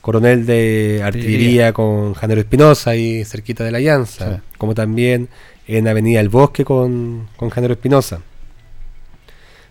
coronel 0.00 0.46
de 0.46 1.02
artillería 1.04 1.72
con 1.72 2.14
Janero 2.14 2.40
Espinosa 2.40 2.96
y 2.96 3.24
cerquita 3.24 3.64
de 3.64 3.72
la 3.72 3.80
Llanza, 3.80 4.42
como 4.56 4.74
también 4.74 5.28
en 5.66 5.86
Avenida 5.88 6.20
El 6.20 6.28
Bosque 6.28 6.64
con, 6.64 7.28
con 7.36 7.50
Janero 7.50 7.74
Espinosa. 7.74 8.20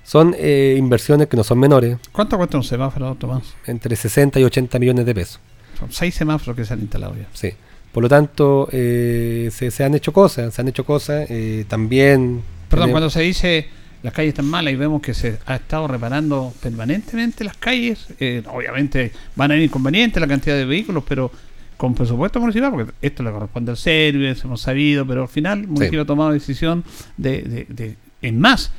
Son 0.04 0.34
eh, 0.38 0.76
inversiones 0.78 1.28
que 1.28 1.36
no 1.36 1.44
son 1.44 1.60
menores. 1.60 1.98
¿Cuánto 2.14 2.38
cuesta 2.38 2.56
un 2.56 2.64
semáforo, 2.64 3.16
Tomás? 3.16 3.44
Entre 3.66 3.94
60 3.96 4.40
y 4.40 4.44
80 4.46 4.80
millones 4.80 5.06
de 5.06 5.14
pesos. 5.14 5.40
Son 5.78 5.92
seis 5.92 6.16
semáforos 6.16 6.56
que 6.56 6.64
se 6.64 6.74
han 6.74 6.80
instalado 6.80 7.16
ya. 7.16 7.28
Sí. 7.34 7.52
Por 7.92 8.04
lo 8.04 8.10
tanto, 8.10 8.70
eh, 8.72 9.50
se, 9.52 9.84
han 9.84 9.96
hecho 9.96 10.14
cosas, 10.14 10.54
se 10.54 10.62
han 10.62 10.68
hecho 10.70 10.86
cosas. 10.86 11.26
Eh, 11.30 11.66
también... 11.68 12.42
Perdón, 12.70 12.92
cuando 12.92 13.10
se 13.10 13.22
dice 13.22 13.68
las 14.08 14.14
calles 14.14 14.30
están 14.30 14.46
malas 14.46 14.72
y 14.72 14.78
vemos 14.78 15.02
que 15.02 15.14
se 15.14 15.38
ha 15.46 15.56
estado 15.56 15.86
reparando 15.86 16.54
permanentemente 16.62 17.44
las 17.44 17.58
calles. 17.58 18.08
Eh, 18.22 18.42
obviamente 18.48 19.12
van 19.36 19.52
a 19.52 19.58
ir 19.58 19.64
inconvenientes 19.64 20.22
la 20.22 20.30
cantidad 20.30 20.56
de 20.56 20.64
vehículos, 20.64 21.04
pero 21.06 21.30
con 21.76 21.94
presupuesto 21.94 22.40
municipal, 22.40 22.72
porque 22.72 22.94
esto 23.02 23.22
le 23.22 23.32
corresponde 23.32 23.72
al 23.72 23.78
Service, 23.78 24.44
hemos 24.46 24.62
sabido, 24.62 25.06
pero 25.06 25.24
al 25.24 25.28
final 25.28 25.60
el 25.60 25.68
municipio 25.68 26.04
ha 26.04 26.06
tomado 26.06 26.32
decisión 26.32 26.86
de, 27.18 27.42
de, 27.42 27.66
de, 27.68 27.98
en 28.22 28.40
más, 28.40 28.72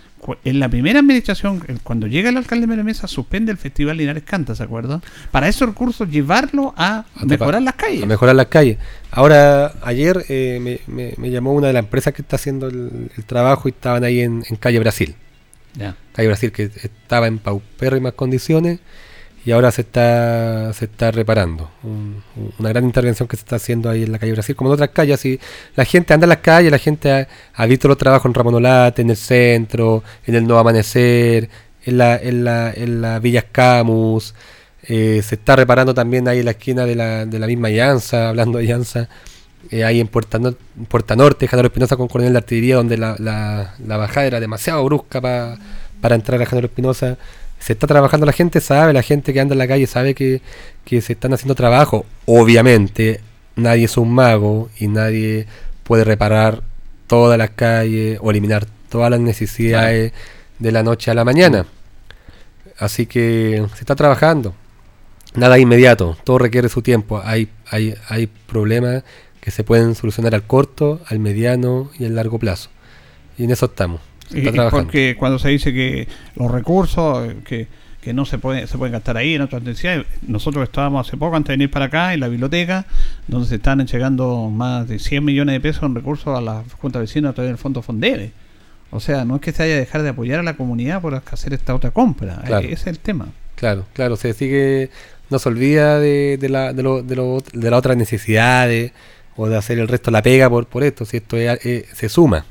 en 0.44 0.60
la 0.60 0.68
primera 0.68 1.00
administración, 1.00 1.62
cuando 1.82 2.06
llega 2.06 2.30
el 2.30 2.36
alcalde 2.36 2.66
de 2.66 2.82
Mesa, 2.82 3.06
suspende 3.06 3.52
el 3.52 3.58
Festival 3.58 3.96
Linares 3.96 4.22
Canta, 4.24 4.54
¿se 4.54 4.62
acuerdan? 4.62 5.02
Para 5.30 5.48
esos 5.48 5.68
recursos, 5.68 6.08
llevarlo 6.10 6.74
a, 6.76 7.04
mejorar 7.24 7.62
las 7.62 7.74
calles. 7.74 8.02
A 8.02 8.06
mejorar 8.06 8.34
las 8.34 8.46
calles. 8.46 8.78
Ahora, 9.10 9.74
ayer 9.82 10.24
eh, 10.28 10.80
me, 10.86 11.30
llamó 11.30 11.52
una 11.52 11.68
de 11.68 11.72
las 11.72 11.84
empresas 11.84 12.14
que 12.14 12.22
está 12.22 12.36
haciendo 12.36 12.68
el, 12.68 13.10
trabajo 13.26 13.68
y 13.68 13.72
estaban 13.72 14.04
ahí 14.04 14.20
en, 14.20 14.42
Calle 14.60 14.78
Brasil. 14.78 15.14
Calle 16.12 16.28
Brasil, 16.28 16.52
que 16.52 16.64
estaba 16.64 17.26
en 17.26 17.38
paupérrimas 17.38 18.14
condiciones 18.14 18.80
y 19.48 19.52
ahora 19.52 19.70
se 19.70 19.80
está 19.80 20.74
se 20.74 20.84
está 20.84 21.10
reparando. 21.10 21.70
una 22.58 22.68
gran 22.68 22.84
intervención 22.84 23.26
que 23.26 23.34
se 23.34 23.40
está 23.44 23.56
haciendo 23.56 23.88
ahí 23.88 24.02
en 24.02 24.12
la 24.12 24.18
calle 24.18 24.32
Brasil, 24.32 24.54
como 24.54 24.68
en 24.68 24.74
otras 24.74 24.90
calles. 24.90 25.26
La 25.74 25.86
gente 25.86 26.12
anda 26.12 26.26
en 26.26 26.28
las 26.28 26.38
calles, 26.40 26.70
la 26.70 26.76
gente 26.76 27.26
ha, 27.54 27.66
visto 27.66 27.88
los 27.88 27.96
trabajos 27.96 28.26
en 28.26 28.34
Ramonolate, 28.34 29.00
en 29.00 29.08
el 29.08 29.16
centro, 29.16 30.04
en 30.26 30.34
el 30.34 30.44
Nuevo 30.44 30.60
Amanecer, 30.60 31.48
en 31.82 31.96
la, 31.96 32.16
en 32.18 32.44
la, 32.44 32.74
en 32.74 33.00
la 33.00 33.20
Villas 33.20 33.46
Camus. 33.50 34.34
Eh, 34.82 35.22
se 35.24 35.36
está 35.36 35.56
reparando 35.56 35.94
también 35.94 36.28
ahí 36.28 36.40
en 36.40 36.44
la 36.44 36.50
esquina 36.50 36.84
de 36.84 36.94
la, 36.94 37.24
de 37.24 37.38
la 37.38 37.46
misma 37.46 37.70
Llanza, 37.70 38.28
hablando 38.28 38.58
de 38.58 38.66
Llanza. 38.66 39.08
Eh, 39.70 39.82
ahí 39.82 39.98
en 39.98 40.08
Puerta, 40.08 40.38
Puerta 40.88 41.16
Norte, 41.16 41.48
Janero 41.48 41.68
Espinosa 41.68 41.96
con 41.96 42.08
Coronel 42.08 42.34
de 42.34 42.38
Artillería, 42.38 42.76
donde 42.76 42.98
la, 42.98 43.16
la, 43.18 43.96
bajada 43.96 44.26
era 44.26 44.40
demasiado 44.40 44.84
brusca 44.84 45.22
para 45.22 46.14
entrar 46.14 46.42
a 46.42 46.44
Janero 46.44 46.66
Espinosa 46.66 47.16
se 47.58 47.72
está 47.72 47.86
trabajando, 47.86 48.26
la 48.26 48.32
gente 48.32 48.60
sabe, 48.60 48.92
la 48.92 49.02
gente 49.02 49.32
que 49.32 49.40
anda 49.40 49.54
en 49.54 49.58
la 49.58 49.68
calle 49.68 49.86
sabe 49.86 50.14
que, 50.14 50.40
se 50.86 51.12
están 51.12 51.34
haciendo 51.34 51.54
trabajo. 51.54 52.06
Obviamente, 52.24 53.20
nadie 53.56 53.84
es 53.84 53.96
un 53.96 54.12
mago 54.14 54.70
y 54.78 54.88
nadie 54.88 55.46
puede 55.82 56.04
reparar 56.04 56.62
todas 57.06 57.36
las 57.38 57.50
calles 57.50 58.18
o 58.22 58.30
eliminar 58.30 58.66
todas 58.88 59.10
las 59.10 59.20
necesidades 59.20 60.12
de 60.58 60.72
la 60.72 60.82
noche 60.82 61.10
a 61.10 61.14
la 61.14 61.24
mañana. 61.24 61.66
Así 62.78 63.06
que 63.06 63.66
se 63.74 63.80
está 63.80 63.96
trabajando. 63.96 64.54
Nada 65.34 65.58
inmediato, 65.58 66.16
todo 66.24 66.38
requiere 66.38 66.68
su 66.68 66.80
tiempo. 66.80 67.20
Hay, 67.22 67.48
hay, 67.70 67.94
hay 68.08 68.26
problemas 68.26 69.02
que 69.40 69.50
se 69.50 69.62
pueden 69.64 69.94
solucionar 69.94 70.34
al 70.34 70.44
corto, 70.44 71.00
al 71.06 71.18
mediano 71.18 71.90
y 71.98 72.06
al 72.06 72.14
largo 72.14 72.38
plazo. 72.38 72.70
Y 73.36 73.44
en 73.44 73.50
eso 73.50 73.66
estamos. 73.66 74.00
Y, 74.32 74.42
porque 74.70 75.16
cuando 75.18 75.38
se 75.38 75.48
dice 75.48 75.72
que 75.72 76.08
los 76.36 76.50
recursos 76.50 77.32
que, 77.44 77.66
que 78.00 78.12
no 78.12 78.24
se 78.24 78.38
pueden 78.38 78.68
se 78.68 78.78
pueden 78.78 78.92
gastar 78.92 79.16
ahí 79.16 79.34
en 79.34 79.42
otras 79.42 79.62
necesidades, 79.62 80.06
nosotros 80.26 80.64
estábamos 80.64 81.06
hace 81.06 81.16
poco 81.16 81.36
antes 81.36 81.48
de 81.48 81.54
venir 81.54 81.70
para 81.70 81.86
acá 81.86 82.14
en 82.14 82.20
la 82.20 82.28
biblioteca, 82.28 82.86
donde 83.26 83.48
se 83.48 83.56
están 83.56 83.86
llegando 83.86 84.50
más 84.50 84.88
de 84.88 84.98
100 84.98 85.24
millones 85.24 85.54
de 85.54 85.60
pesos 85.60 85.82
en 85.84 85.94
recursos 85.94 86.36
a 86.36 86.40
las 86.40 86.72
juntas 86.74 87.00
vecinas 87.00 87.30
a 87.30 87.34
través 87.34 87.50
del 87.50 87.58
fondo 87.58 87.82
Fondebe. 87.82 88.32
O 88.90 89.00
sea, 89.00 89.24
no 89.24 89.36
es 89.36 89.42
que 89.42 89.52
se 89.52 89.62
haya 89.62 89.74
de 89.74 89.80
dejar 89.80 90.02
de 90.02 90.10
apoyar 90.10 90.40
a 90.40 90.42
la 90.42 90.56
comunidad 90.56 91.02
por 91.02 91.14
hacer 91.14 91.52
esta 91.52 91.74
otra 91.74 91.90
compra, 91.90 92.42
ese 92.46 92.72
es 92.72 92.86
el 92.86 92.98
tema. 92.98 93.28
Claro, 93.54 93.84
claro, 93.92 94.16
se 94.16 94.32
sigue 94.32 94.90
no 95.30 95.38
se 95.38 95.48
olvida 95.48 95.98
de, 95.98 96.38
de, 96.38 96.48
la, 96.48 96.72
de, 96.72 96.82
lo, 96.82 97.02
de, 97.02 97.16
lo, 97.16 97.42
de 97.52 97.70
las 97.70 97.78
otras 97.78 97.96
necesidades 97.96 98.92
o 99.36 99.48
de 99.48 99.56
hacer 99.56 99.78
el 99.78 99.88
resto 99.88 100.10
la 100.10 100.22
pega 100.22 100.48
por, 100.48 100.66
por 100.66 100.82
esto, 100.82 101.04
si 101.04 101.18
esto 101.18 101.36
eh, 101.36 101.86
se 101.92 102.08
suma, 102.08 102.44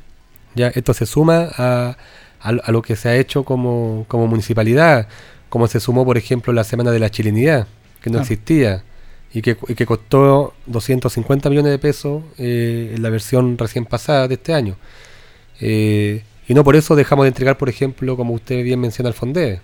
ya 0.58 0.68
esto 0.68 0.94
se 0.94 1.06
suma 1.06 1.50
a, 1.58 1.98
a, 2.42 2.72
lo 2.72 2.82
que 2.82 2.96
se 2.96 3.10
ha 3.10 3.16
hecho 3.16 3.44
como, 3.44 4.06
como, 4.08 4.28
municipalidad, 4.28 5.08
como 5.50 5.68
se 5.68 5.80
sumó, 5.80 6.06
por 6.06 6.18
ejemplo, 6.18 6.54
la 6.54 6.64
Semana 6.64 6.92
de 6.92 7.00
la 7.00 7.10
Chilenidad, 7.10 7.68
que 8.02 8.10
no 8.10 8.20
existía 8.20 8.84
y 9.34 9.42
que, 9.42 9.58
y 9.68 9.76
que, 9.76 9.86
costó 9.86 10.54
250 10.66 11.50
millones 11.50 11.72
de 11.72 11.80
pesos 11.80 12.24
eh, 12.38 12.94
en 12.96 13.04
la 13.04 13.10
versión 13.10 13.58
recién 13.58 13.86
pasada 13.86 14.28
de 14.28 14.36
este 14.36 14.54
año. 14.54 14.76
Eh, 15.60 16.24
y 16.48 16.54
no 16.54 16.64
por 16.64 16.76
eso 16.76 16.96
dejamos 16.96 17.26
de 17.26 17.30
entregar, 17.30 17.58
por 17.58 17.70
ejemplo, 17.70 18.16
como 18.16 18.34
usted 18.34 18.64
bien 18.64 18.80
menciona, 18.80 19.10
el 19.10 19.16
FONDE. 19.16 19.60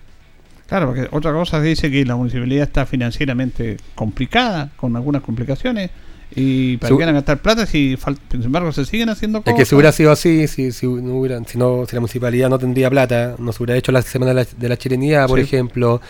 Claro, 0.68 0.88
porque 0.88 1.08
otra 1.12 1.32
cosa 1.32 1.62
dice 1.62 1.90
que 1.92 2.06
la 2.06 2.16
municipalidad 2.16 2.68
está 2.68 2.86
financieramente 2.86 3.78
complicada, 3.96 4.72
con 4.76 4.96
algunas 4.96 5.22
complicaciones, 5.22 5.92
y 6.36 6.78
para 6.78 6.96
que 6.96 7.12
gastar 7.12 7.42
plata 7.42 7.66
si 7.66 7.98
sin 8.32 8.44
embargo 8.44 8.72
se 8.72 8.86
siguen 8.86 9.10
haciendo 9.10 9.42
cosas. 9.42 9.54
Es 9.54 9.60
que 9.60 9.66
si 9.66 9.76
hubiera 9.76 9.92
sido 9.92 10.12
así, 10.12 10.48
si, 10.48 10.72
si, 10.72 10.88
no 10.88 11.16
hubieran, 11.16 11.46
si, 11.46 11.58
no, 11.58 11.86
si 11.88 11.96
la 11.96 12.00
municipalidad 12.00 12.50
no 12.50 12.58
tendría 12.58 12.90
plata, 12.90 13.36
nos 13.38 13.60
hubiera 13.60 13.78
hecho 13.78 13.92
la 13.92 14.02
semana 14.02 14.34
de 14.34 14.70
la, 14.70 14.78
chilenía, 14.78 15.28
por 15.28 15.40
ejemplo, 15.40 16.02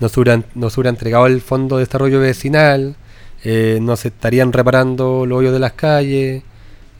nos 0.00 0.16
hubieran, 0.16 0.44
nos 0.54 0.76
hubiera 0.76 0.90
entregado 0.90 1.26
el 1.26 1.40
fondo 1.40 1.76
de 1.76 1.84
desarrollo 1.84 2.20
vecinal, 2.20 2.96
eh, 3.44 3.78
no 3.80 3.96
se 3.96 4.08
estarían 4.08 4.52
reparando 4.52 5.24
los 5.24 5.38
hoyos 5.38 5.52
de 5.52 5.60
las 5.60 5.72
calles, 5.72 6.42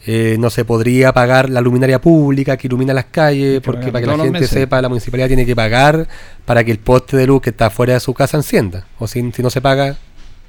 eh, 0.07 0.37
no 0.39 0.49
se 0.49 0.65
podría 0.65 1.13
pagar 1.13 1.51
la 1.51 1.61
luminaria 1.61 2.01
pública 2.01 2.57
que 2.57 2.69
ilumina 2.69 2.95
las 2.95 3.07
calles, 3.07 3.61
porque 3.61 3.93
para 3.93 4.01
que 4.01 4.07
la 4.07 4.25
gente 4.25 4.47
sepa, 4.47 4.81
la 4.81 4.89
municipalidad 4.89 5.27
tiene 5.27 5.45
que 5.45 5.55
pagar 5.55 6.09
para 6.47 6.65
que 6.65 6.71
el 6.71 6.79
poste 6.79 7.17
de 7.17 7.27
luz 7.27 7.43
que 7.43 7.51
está 7.51 7.69
fuera 7.69 7.95
de 7.95 8.01
su 8.01 8.15
casa 8.15 8.37
encienda. 8.37 8.87
O 8.99 9.07
si, 9.07 9.31
si 9.33 9.43
no 9.43 9.51
se 9.51 9.61
paga, 9.61 9.97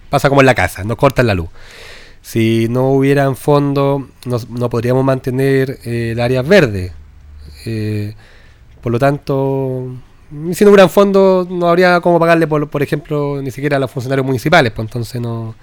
pasa 0.10 0.30
como 0.30 0.42
en 0.42 0.46
la 0.46 0.56
casa, 0.56 0.84
nos 0.84 0.98
cortan 0.98 1.28
la 1.28 1.34
luz. 1.34 1.50
Si 2.22 2.68
no 2.70 2.92
hubieran 2.92 3.36
fondos, 3.36 4.04
no, 4.26 4.38
no 4.50 4.70
podríamos 4.70 5.04
mantener 5.04 5.80
eh, 5.84 6.12
el 6.12 6.20
área 6.20 6.42
verde. 6.42 6.92
Eh, 7.66 8.14
por 8.82 8.92
lo 8.92 9.00
tanto, 9.00 9.96
si 10.54 10.64
no 10.64 10.72
hubieran 10.72 10.90
fondos, 10.90 11.50
no 11.50 11.68
habría 11.68 12.00
cómo 12.00 12.20
pagarle, 12.20 12.48
por, 12.48 12.70
por 12.70 12.84
ejemplo, 12.84 13.42
ni 13.42 13.52
siquiera 13.52 13.78
a 13.78 13.80
los 13.80 13.92
funcionarios 13.92 14.26
municipales. 14.26 14.72
Pues 14.72 14.88
entonces 14.88 15.20
no, 15.20 15.56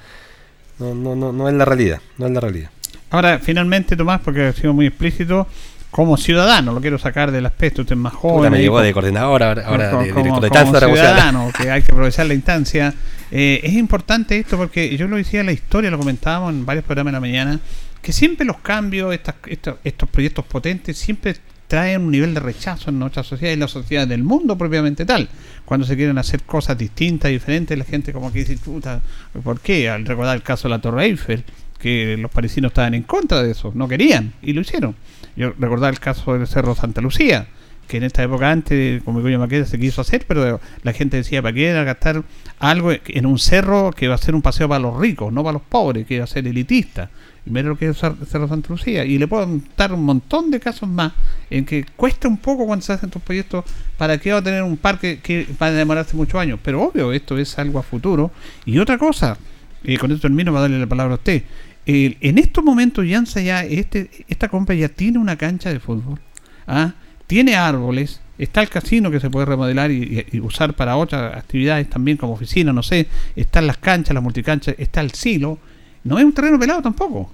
no, 0.78 0.94
no, 0.94 1.16
no, 1.16 1.32
no 1.32 1.48
es 1.48 1.54
la 1.54 1.64
realidad. 1.64 2.00
No 2.18 2.26
es 2.26 2.32
la 2.32 2.40
realidad. 2.40 2.70
Ahora, 3.10 3.38
finalmente, 3.38 3.96
Tomás, 3.96 4.20
porque 4.20 4.46
ha 4.46 4.52
sido 4.52 4.74
muy 4.74 4.86
explícito, 4.86 5.46
como 5.90 6.16
ciudadano, 6.16 6.72
lo 6.72 6.80
quiero 6.80 6.98
sacar 6.98 7.32
del 7.32 7.46
aspecto, 7.46 7.82
usted 7.82 7.94
es 7.94 7.98
más 7.98 8.12
joven. 8.12 8.52
me 8.52 8.60
llegó 8.60 8.80
de 8.80 8.92
coordinador, 8.92 9.42
ahora, 9.42 9.66
ahora 9.66 9.90
como, 9.90 10.02
de 10.02 10.12
director 10.12 10.42
de 10.42 10.48
como 10.50 10.76
ciudadano, 10.76 11.50
que 11.56 11.70
hay 11.70 11.82
que 11.82 11.92
aprovechar 11.92 12.26
la 12.26 12.34
instancia. 12.34 12.94
Eh, 13.30 13.60
es 13.62 13.72
importante 13.72 14.38
esto 14.38 14.56
porque 14.56 14.96
yo 14.96 15.08
lo 15.08 15.16
decía 15.16 15.40
en 15.40 15.46
la 15.46 15.52
historia, 15.52 15.90
lo 15.90 15.98
comentábamos 15.98 16.52
en 16.52 16.66
varios 16.66 16.84
programas 16.84 17.12
de 17.12 17.16
la 17.16 17.20
mañana, 17.20 17.60
que 18.02 18.12
siempre 18.12 18.46
los 18.46 18.58
cambios, 18.58 19.14
estas, 19.14 19.36
estos, 19.46 19.76
estos 19.82 20.08
proyectos 20.08 20.44
potentes, 20.44 20.98
siempre 20.98 21.36
traen 21.68 22.02
un 22.02 22.10
nivel 22.10 22.32
de 22.34 22.40
rechazo 22.40 22.90
en 22.90 22.98
nuestra 22.98 23.22
sociedad 23.22 23.50
y 23.50 23.54
en 23.54 23.60
la 23.60 23.68
sociedad 23.68 24.06
del 24.06 24.24
mundo 24.24 24.56
propiamente 24.56 25.04
tal. 25.04 25.28
Cuando 25.64 25.86
se 25.86 25.96
quieren 25.96 26.16
hacer 26.16 26.42
cosas 26.42 26.76
distintas, 26.76 27.30
diferentes, 27.30 27.76
la 27.76 27.84
gente 27.84 28.12
como 28.12 28.32
que 28.32 28.40
dice, 28.40 28.56
puta, 28.56 29.00
¿por 29.44 29.60
qué? 29.60 29.88
Al 29.88 30.06
recordar 30.06 30.36
el 30.36 30.42
caso 30.42 30.68
de 30.68 30.70
la 30.70 30.80
Torre 30.80 31.04
Eiffel, 31.04 31.44
que 31.78 32.16
los 32.16 32.30
parisinos 32.30 32.70
estaban 32.70 32.94
en 32.94 33.02
contra 33.02 33.42
de 33.42 33.52
eso, 33.52 33.72
no 33.74 33.88
querían 33.88 34.32
y 34.42 34.52
lo 34.52 34.60
hicieron. 34.60 34.94
Yo 35.36 35.52
recordaba 35.58 35.90
el 35.90 36.00
caso 36.00 36.34
del 36.34 36.46
Cerro 36.46 36.74
Santa 36.74 37.00
Lucía, 37.00 37.46
que 37.86 37.96
en 37.96 38.02
esta 38.02 38.22
época 38.22 38.50
antes, 38.50 39.02
como 39.02 39.22
Coño 39.22 39.38
Maqueda, 39.38 39.64
se 39.64 39.78
quiso 39.78 40.02
hacer, 40.02 40.24
pero 40.28 40.60
la 40.82 40.92
gente 40.92 41.16
decía, 41.16 41.40
¿para 41.40 41.54
qué 41.54 41.68
era 41.68 41.84
gastar 41.84 42.22
algo 42.58 42.92
en 42.92 43.26
un 43.26 43.38
cerro 43.38 43.92
que 43.92 44.08
va 44.08 44.16
a 44.16 44.18
ser 44.18 44.34
un 44.34 44.42
paseo 44.42 44.68
para 44.68 44.80
los 44.80 44.98
ricos, 44.98 45.32
no 45.32 45.42
para 45.42 45.54
los 45.54 45.62
pobres, 45.62 46.06
que 46.06 46.18
va 46.18 46.24
a 46.24 46.26
ser 46.28 46.46
elitista? 46.46 47.08
Y 47.46 47.50
mira 47.50 47.68
lo 47.68 47.78
que 47.78 47.88
es 47.88 48.02
el 48.02 48.26
Cerro 48.26 48.46
Santa 48.46 48.68
Lucía. 48.68 49.04
Y 49.06 49.16
le 49.16 49.26
puedo 49.26 49.48
dar 49.76 49.94
un 49.94 50.04
montón 50.04 50.50
de 50.50 50.60
casos 50.60 50.88
más 50.88 51.12
en 51.48 51.64
que 51.64 51.86
cuesta 51.96 52.28
un 52.28 52.36
poco 52.36 52.66
cuando 52.66 52.84
se 52.84 52.92
hacen 52.92 53.08
estos 53.08 53.22
proyectos, 53.22 53.64
¿para 53.96 54.18
qué 54.18 54.32
va 54.32 54.38
a 54.38 54.42
tener 54.42 54.62
un 54.62 54.76
parque 54.76 55.20
que 55.22 55.46
va 55.60 55.68
a 55.68 55.70
demorarse 55.70 56.14
muchos 56.14 56.38
años? 56.38 56.60
Pero 56.62 56.82
obvio, 56.82 57.10
esto 57.12 57.38
es 57.38 57.58
algo 57.58 57.78
a 57.78 57.82
futuro. 57.82 58.30
Y 58.66 58.78
otra 58.78 58.98
cosa, 58.98 59.38
y 59.82 59.96
con 59.96 60.10
esto 60.10 60.22
termino 60.22 60.52
para 60.52 60.62
darle 60.62 60.78
la 60.78 60.86
palabra 60.86 61.14
a 61.14 61.16
usted 61.16 61.42
en 61.88 62.36
estos 62.36 62.62
momentos 62.62 63.06
ya, 63.06 63.64
este, 63.64 64.10
esta 64.28 64.48
compra 64.48 64.74
ya 64.74 64.90
tiene 64.90 65.18
una 65.18 65.36
cancha 65.36 65.72
de 65.72 65.80
fútbol, 65.80 66.20
¿ah? 66.66 66.92
tiene 67.26 67.56
árboles, 67.56 68.20
está 68.36 68.60
el 68.60 68.68
casino 68.68 69.10
que 69.10 69.20
se 69.20 69.30
puede 69.30 69.46
remodelar 69.46 69.90
y, 69.90 70.26
usar 70.42 70.74
para 70.74 70.96
otras 70.96 71.34
actividades 71.34 71.88
también 71.88 72.18
como 72.18 72.34
oficina, 72.34 72.74
no 72.74 72.82
sé, 72.82 73.06
están 73.34 73.66
las 73.66 73.78
canchas, 73.78 74.12
las 74.12 74.22
multicanchas, 74.22 74.74
está 74.76 75.00
el 75.00 75.12
silo, 75.12 75.58
no 76.04 76.18
es 76.18 76.24
un 76.26 76.32
terreno 76.34 76.58
pelado 76.58 76.82
tampoco. 76.82 77.32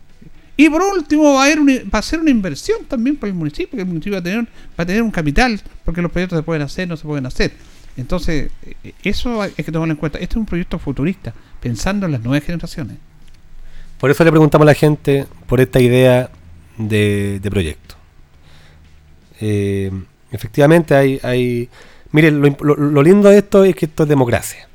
Y 0.57 0.69
por 0.69 0.83
último 0.83 1.35
va 1.35 1.43
a, 1.43 1.47
haber 1.47 1.59
va 1.93 1.99
a 1.99 2.03
ser 2.03 2.21
una 2.21 2.31
inversión 2.31 2.85
también 2.87 3.17
para 3.17 3.31
el 3.31 3.35
municipio, 3.35 3.77
que 3.77 3.83
el 3.83 3.89
municipio 3.89 4.13
va 4.13 4.21
a 4.21 4.23
tener, 4.23 4.45
va 4.45 4.85
a 4.85 4.87
tener 4.87 5.03
un 5.03 5.11
capital, 5.11 5.61
porque 5.85 6.01
los 6.01 6.13
proyectos 6.13 6.39
se 6.39 6.43
pueden 6.45 6.63
hacer, 6.63 6.87
no 6.87 6.97
se 6.97 7.05
pueden 7.05 7.27
hacer. 7.27 7.53
Entonces, 7.97 8.53
eh, 8.85 8.95
eso 9.03 9.43
hay 9.43 9.51
que 9.51 9.73
tomarlo 9.73 9.95
en 9.95 9.99
cuenta. 9.99 10.21
Este 10.21 10.35
es 10.35 10.37
un 10.37 10.47
proyecto 10.47 10.79
futurista, 10.79 11.35
pensando 11.61 12.07
en 12.07 12.13
las 12.13 12.21
nuevas 12.21 12.45
generaciones. 12.45 12.99
Por 13.99 14.11
eso 14.11 14.25
le 14.25 14.31
preguntamos 14.31 14.65
a 14.65 14.71
la 14.71 14.75
gente 14.75 15.27
por 15.47 15.61
esta 15.61 15.81
idea 15.81 16.31
de, 16.79 17.41
proyecto. 17.51 17.95
Eh, 19.41 19.91
efectivamente 20.31 20.95
hay, 20.95 21.21
hay 21.23 21.69
mire, 22.15 22.31
lo, 22.31 23.03
lindo 23.03 23.29
de 23.29 23.39
esto 23.39 23.65
es 23.65 23.75
que 23.75 23.87
esto 23.87 24.05
es 24.05 24.09
democracia. 24.09 24.69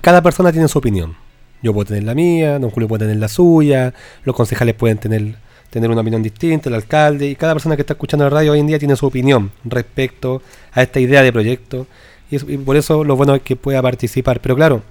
cada 0.00 0.20
persona 0.22 0.52
tiene 0.52 0.68
su 0.68 0.78
opinión. 0.78 1.16
Yo 1.62 1.72
puedo 1.72 1.86
tener 1.86 2.02
la 2.02 2.14
mía, 2.14 2.58
don 2.58 2.70
Julio 2.70 2.88
puede 2.88 3.04
tener 3.04 3.18
la 3.18 3.28
suya, 3.28 3.94
los 4.24 4.34
concejales 4.34 4.74
pueden 4.74 4.98
tener, 4.98 5.36
tener 5.70 5.90
una 5.90 6.00
opinión 6.00 6.24
distinta, 6.24 6.68
el 6.68 6.74
alcalde, 6.74 7.28
y 7.28 7.36
cada 7.36 7.52
persona 7.52 7.76
que 7.76 7.82
está 7.82 7.92
escuchando 7.92 8.24
la 8.24 8.30
radio 8.30 8.52
hoy 8.52 8.58
en 8.58 8.66
día 8.66 8.80
tiene 8.80 8.96
su 8.96 9.06
opinión 9.06 9.52
respecto 9.64 10.42
a 10.72 10.82
esta 10.82 10.98
idea 10.98 11.22
de 11.22 11.32
proyecto. 11.32 11.86
Y, 12.30 12.38
por 12.56 12.76
eso 12.76 13.04
lo 13.04 13.14
bueno 13.14 13.34
es 13.36 13.42
que 13.42 13.54
pueda 13.54 13.80
participar. 13.80 14.40
Pero 14.40 14.56
claro, 14.56 14.82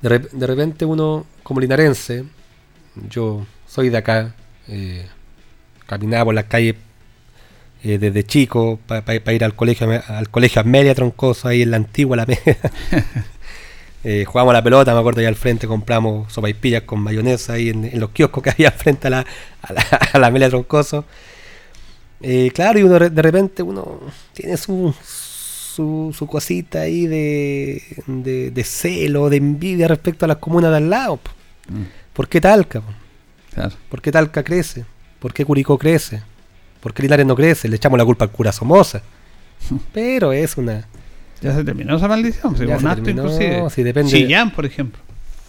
de, 0.00 0.18
de 0.18 0.46
repente 0.46 0.86
uno 0.86 1.26
como 1.42 1.60
linarense, 1.60 2.24
yo 3.08 3.46
soy 3.66 3.88
de 3.88 3.98
acá, 3.98 4.34
eh, 4.68 5.06
caminaba 5.86 6.26
por 6.26 6.34
las 6.34 6.44
calles 6.44 6.76
eh, 7.82 7.96
desde 7.98 8.24
chico 8.24 8.78
para 8.86 9.32
ir 9.32 9.42
al 9.42 9.54
colegio 9.54 9.88
al 10.06 10.28
colegio 10.28 10.62
Media 10.64 10.94
Troncoso, 10.94 11.48
ahí 11.48 11.62
en 11.62 11.70
la 11.70 11.78
antigua 11.78 12.16
la 12.16 12.26
media. 12.26 12.58
eh, 14.04 14.24
jugábamos 14.26 14.52
la 14.52 14.62
pelota, 14.62 14.92
me 14.92 15.00
acuerdo 15.00 15.20
ahí 15.20 15.26
al 15.26 15.36
frente 15.36 15.66
compramos 15.66 16.30
sopa 16.30 16.50
y 16.50 16.54
pillas 16.54 16.82
con 16.82 17.00
mayonesa 17.00 17.54
ahí 17.54 17.70
en, 17.70 17.98
los 17.98 18.10
kioscos 18.10 18.42
que 18.42 18.50
había 18.54 18.70
frente 18.70 19.06
a 19.06 19.10
la, 19.10 19.26
a 20.12 20.18
la, 20.18 20.30
Media 20.30 20.50
Troncoso. 20.50 21.06
Eh, 22.20 22.50
claro, 22.54 22.78
y 22.78 22.82
uno 22.82 22.98
de 22.98 23.22
repente 23.22 23.62
uno 23.62 23.98
tiene 24.34 24.58
su, 24.58 24.94
su, 25.02 26.14
su 26.14 26.26
cosita 26.26 26.82
ahí 26.82 27.06
de, 27.06 27.82
de, 28.06 28.64
celo, 28.64 29.30
de 29.30 29.38
envidia 29.38 29.88
respecto 29.88 30.26
a 30.26 30.28
las 30.28 30.36
comunas 30.36 30.70
de 30.70 30.76
al 30.76 30.90
lado. 30.90 31.18
Mm. 31.68 31.99
¿Por 32.20 32.28
qué 32.28 32.38
Talca? 32.38 32.82
¿Por 33.88 34.02
qué 34.02 34.12
Talca 34.12 34.42
crece? 34.42 34.84
¿Por 35.20 35.32
qué 35.32 35.42
Curicó 35.42 35.78
crece? 35.78 36.20
¿Por 36.82 36.92
qué 36.92 37.02
Linares 37.02 37.24
no 37.24 37.34
crece? 37.34 37.66
Le 37.66 37.76
echamos 37.76 37.98
la 37.98 38.04
culpa 38.04 38.26
al 38.26 38.30
cura 38.30 38.52
Somoza. 38.52 39.00
Pero 39.94 40.30
es 40.30 40.58
una... 40.58 40.86
Ya 41.40 41.54
se 41.54 41.64
terminó 41.64 41.96
esa 41.96 42.08
maldición. 42.08 42.54
Terminó, 42.54 43.24
inclusive. 43.24 43.84
depende 43.84 44.12
Chillán, 44.12 44.50
por 44.50 44.66
ejemplo. 44.66 45.00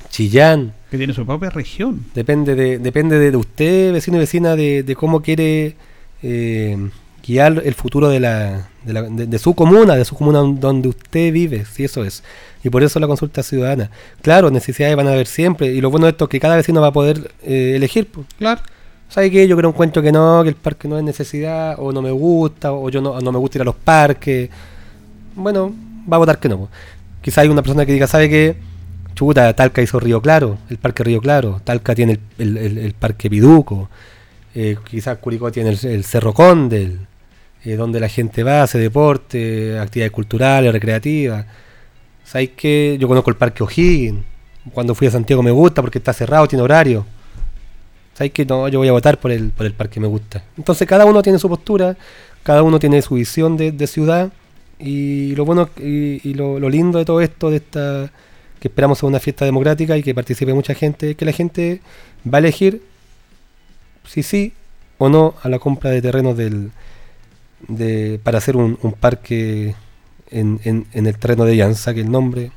Chillán. 0.10 0.74
Que 0.90 0.98
tiene 0.98 1.14
su 1.14 1.26
propia 1.26 1.50
región. 1.50 2.06
Depende 2.16 2.56
de, 2.56 2.80
depende 2.80 3.20
de 3.20 3.36
usted, 3.36 3.92
vecino 3.92 4.16
y 4.16 4.20
vecina, 4.22 4.56
de, 4.56 4.96
cómo 4.98 5.22
quiere 5.22 5.76
eh, 6.24 6.90
guiar 7.26 7.62
el 7.64 7.74
futuro 7.74 8.10
de, 8.10 8.20
la, 8.20 8.70
de, 8.84 8.94
la 8.94 9.04
de, 9.04 9.40
su 9.40 9.54
comuna, 9.54 9.96
de 9.96 10.06
su 10.06 10.16
comuna 10.16 10.40
donde 10.40 10.90
usted 10.90 11.32
vive, 11.32 11.66
si 11.66 11.84
eso 11.84 12.04
es. 12.04 12.24
Y 12.64 12.70
por 12.70 12.84
eso 12.84 13.00
la 13.00 13.08
consulta 13.08 13.44
ciudadana. 13.44 13.90
Claro, 14.22 14.52
necesidades 14.52 14.96
van 14.96 15.08
a 15.08 15.14
haber 15.14 15.28
siempre. 15.28 15.68
Y 15.68 15.82
lo 15.82 15.90
bueno 15.90 16.06
de 16.06 16.12
esto 16.12 16.26
es 16.26 16.30
que 16.30 16.40
cada 16.40 16.56
vecino 16.56 16.82
va 16.82 16.88
a 16.88 16.94
poder 16.94 17.32
eh, 17.44 17.74
elegir. 17.76 18.08
Pues. 18.08 18.28
Claro. 18.38 18.62
¿Sabe 19.10 19.30
qué? 19.30 19.48
Yo 19.48 19.58
creo 19.58 19.70
un 19.70 19.76
cuento 19.76 20.02
que 20.02 20.12
no, 20.12 20.42
que 20.44 20.50
el 20.50 20.56
parque 20.56 20.88
no 20.88 20.98
es 20.98 21.04
necesidad, 21.04 21.76
o 21.78 21.92
no 21.92 22.02
me 22.02 22.12
gusta, 22.12 22.72
o 22.72 22.90
yo 22.90 23.02
no, 23.02 23.20
no 23.20 23.32
me 23.32 23.40
gusta 23.40 23.58
ir 23.58 23.62
a 23.64 23.66
los 23.66 23.76
parques. 23.76 24.50
Bueno, 25.36 25.74
va 26.12 26.16
a 26.16 26.20
votar 26.20 26.40
que 26.40 26.50
no. 26.50 26.60
Pues. 26.60 26.70
Quizá 27.22 27.42
hay 27.42 27.50
una 27.50 27.62
persona 27.62 27.86
que 27.86 27.94
diga, 27.94 28.08
¿sabe 28.08 28.30
qué? 28.30 28.56
Chuta, 29.14 29.54
Talca 29.54 29.82
hizo 29.82 30.00
Río 30.00 30.22
Claro, 30.22 30.58
el 30.70 30.78
parque 30.78 31.04
Río 31.04 31.22
Claro. 31.22 31.62
Talca 31.64 31.94
tiene 31.94 32.20
el, 32.38 32.58
el, 32.58 32.94
parque 32.94 33.30
Piduco. 33.30 33.90
Eh, 34.54 34.78
quizás 34.90 35.18
Curicó 35.20 35.52
tiene 35.52 35.70
el, 35.70 36.04
Cerro 36.04 36.34
Condel, 36.34 37.08
eh, 37.64 37.76
donde 37.76 38.00
la 38.00 38.10
gente 38.10 38.44
va, 38.44 38.64
hace 38.64 38.80
deporte, 38.80 39.78
actividades 39.78 40.12
culturales, 40.12 40.72
recreativas. 40.72 41.46
¿Sabes 42.24 42.52
qué? 42.56 42.98
Yo 43.00 43.08
conozco 43.08 43.30
el 43.30 43.36
Parque 43.36 43.64
O'Higgins. 43.64 44.24
Cuando 44.74 44.96
fui 44.96 45.08
a 45.08 45.12
Santiago 45.12 45.44
me 45.44 45.52
gusta 45.52 45.82
porque 45.82 45.98
está 45.98 46.14
cerrado, 46.14 46.48
tiene 46.48 46.64
horario. 46.64 47.06
¿Sabes 48.14 48.32
qué? 48.34 48.46
No, 48.46 48.68
yo 48.68 48.80
voy 48.80 48.88
a 48.88 48.92
votar 48.92 49.20
por 49.20 49.32
el, 49.32 49.50
por 49.50 49.66
el 49.66 49.74
parque 49.74 50.00
me 50.00 50.08
gusta. 50.08 50.44
Entonces 50.58 50.88
cada 50.88 51.06
uno 51.06 51.22
tiene 51.22 51.40
su 51.40 51.50
postura, 51.50 51.96
cada 52.44 52.64
uno 52.64 52.80
tiene 52.80 53.02
su 53.02 53.16
visión 53.16 53.58
de, 53.58 53.88
ciudad. 53.88 54.32
Y 54.80 55.36
lo 55.36 55.46
bueno 55.46 55.70
y, 55.78 56.34
lo, 56.34 56.58
lindo 56.70 56.98
de 57.00 57.06
todo 57.06 57.22
esto, 57.22 57.50
de 57.50 57.58
esta 57.58 58.12
que 58.60 58.68
esperamos 58.68 59.00
sea 59.00 59.10
una 59.10 59.20
fiesta 59.20 59.44
democrática 59.44 59.98
y 59.98 60.04
que 60.04 60.14
participe 60.14 60.54
mucha 60.54 60.76
gente, 60.76 61.16
que 61.16 61.26
la 61.26 61.32
gente 61.32 61.82
va 62.32 62.38
a 62.38 62.40
elegir 62.40 62.84
si 64.06 64.22
sí 64.22 64.54
o 65.00 65.10
no 65.10 65.34
a 65.42 65.50
la 65.50 65.58
compra 65.58 65.90
de 65.90 66.02
terrenos 66.02 66.38
del, 66.38 66.72
de, 67.68 68.20
para 68.24 68.38
hacer 68.38 68.56
un, 68.56 68.78
parque 69.00 69.76
en, 70.30 70.60
en, 70.64 71.06
el 71.08 71.18
terreno 71.18 71.46
de 71.46 71.56
Llanza, 71.56 71.94
que 71.94 72.02
el 72.02 72.12
nombre 72.12 72.52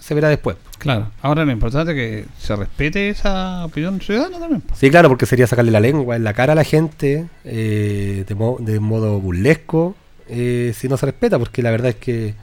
se 0.00 0.14
verá 0.14 0.28
después. 0.28 0.56
Claro, 0.78 1.10
ahora 1.22 1.44
lo 1.44 1.52
importante 1.52 1.92
es 1.92 1.96
que 1.96 2.28
se 2.38 2.54
respete 2.54 3.10
esa 3.10 3.64
opinión 3.64 4.00
ciudadana 4.00 4.38
también. 4.38 4.62
Sí, 4.74 4.90
claro, 4.90 5.08
porque 5.08 5.26
sería 5.26 5.46
sacarle 5.46 5.70
la 5.70 5.80
lengua 5.80 6.16
en 6.16 6.24
la 6.24 6.34
cara 6.34 6.52
a 6.52 6.56
la 6.56 6.64
gente 6.64 7.26
eh, 7.44 8.24
de, 8.26 8.56
de, 8.60 8.80
modo 8.80 9.20
burlesco 9.20 9.96
eh, 10.28 10.72
si 10.74 10.88
no 10.88 10.96
se 10.96 11.06
respeta, 11.06 11.38
porque 11.38 11.62
la 11.62 11.70
verdad 11.70 11.90
es 11.90 11.96
que 11.96 12.34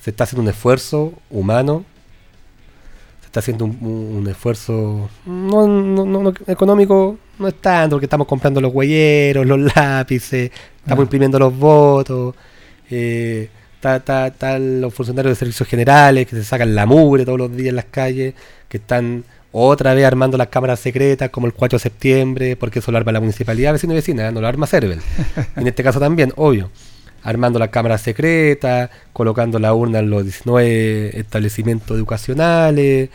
se 0.00 0.10
está 0.10 0.24
haciendo 0.24 0.42
un 0.42 0.48
esfuerzo 0.48 1.12
humano, 1.30 1.84
está 3.28 3.40
haciendo 3.40 3.66
un, 3.66 4.26
esfuerzo 4.28 5.08
no, 5.26 5.66
no, 5.66 6.32
económico, 6.46 7.18
no 7.38 7.48
es 7.48 7.54
tanto, 7.54 7.96
porque 7.96 8.06
estamos 8.06 8.26
comprando 8.26 8.60
los 8.60 8.74
huelleros, 8.74 9.46
los 9.46 9.74
lápices, 9.76 10.50
estamos 10.78 11.02
ah. 11.02 11.04
imprimiendo 11.04 11.38
los 11.38 11.56
votos. 11.56 12.34
Eh, 12.90 13.50
Están 13.80 14.80
los 14.80 14.92
funcionarios 14.94 15.32
de 15.32 15.38
servicios 15.38 15.68
generales 15.68 16.26
que 16.26 16.36
se 16.36 16.42
sacan 16.42 16.74
la 16.74 16.86
mugre 16.86 17.24
todos 17.24 17.38
los 17.38 17.54
días 17.54 17.68
en 17.68 17.76
las 17.76 17.84
calles, 17.84 18.34
que 18.68 18.78
están 18.78 19.24
otra 19.52 19.94
vez 19.94 20.04
armando 20.04 20.36
las 20.38 20.48
cámaras 20.48 20.80
secretas 20.80 21.30
como 21.30 21.46
el 21.46 21.52
4 21.52 21.78
de 21.78 21.82
septiembre, 21.82 22.56
porque 22.56 22.78
eso 22.80 22.90
lo 22.90 22.98
arma 22.98 23.12
la 23.12 23.20
municipalidad 23.20 23.72
vecino 23.72 23.92
y 23.92 23.96
vecina, 23.96 24.30
no 24.30 24.40
lo 24.40 24.46
arma 24.46 24.66
Cervel. 24.66 25.00
en 25.56 25.66
este 25.66 25.82
caso 25.82 26.00
también, 26.00 26.32
obvio 26.36 26.70
armando 27.22 27.58
la 27.58 27.68
cámara 27.68 27.98
secreta, 27.98 28.90
colocando 29.12 29.58
la 29.58 29.74
urna 29.74 29.98
en 30.00 30.10
los 30.10 30.24
19 30.24 31.18
establecimientos 31.18 31.96
educacionales, 31.96 33.10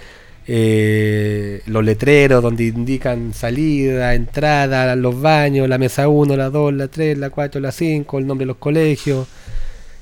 eh, 0.46 1.62
los 1.68 1.86
letreros 1.86 2.44
donde 2.44 2.66
indican 2.66 3.34
salida, 3.34 4.14
entrada, 4.14 4.96
los 4.96 5.22
baños, 5.22 5.70
la 5.70 5.78
mesa 5.78 6.08
1, 6.08 6.36
la 6.36 6.50
2, 6.50 6.74
la 6.74 6.88
3, 6.88 7.18
la 7.18 7.30
4, 7.30 7.62
la 7.62 7.72
5, 7.72 8.20
el 8.20 8.28
nombre 8.28 8.44
de 8.44 8.48
los 8.48 8.58
colegios. 8.58 9.28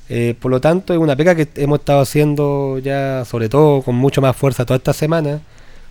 Eh, 0.09 0.35
por 0.39 0.51
lo 0.51 0.59
tanto, 0.59 0.93
es 0.93 0.99
una 0.99 1.15
pega 1.15 1.35
que 1.35 1.47
hemos 1.55 1.79
estado 1.79 2.01
haciendo 2.01 2.79
ya, 2.79 3.23
sobre 3.25 3.49
todo 3.49 3.81
con 3.81 3.95
mucho 3.95 4.21
más 4.21 4.35
fuerza 4.35 4.65
toda 4.65 4.77
esta 4.77 4.93
semana, 4.93 5.41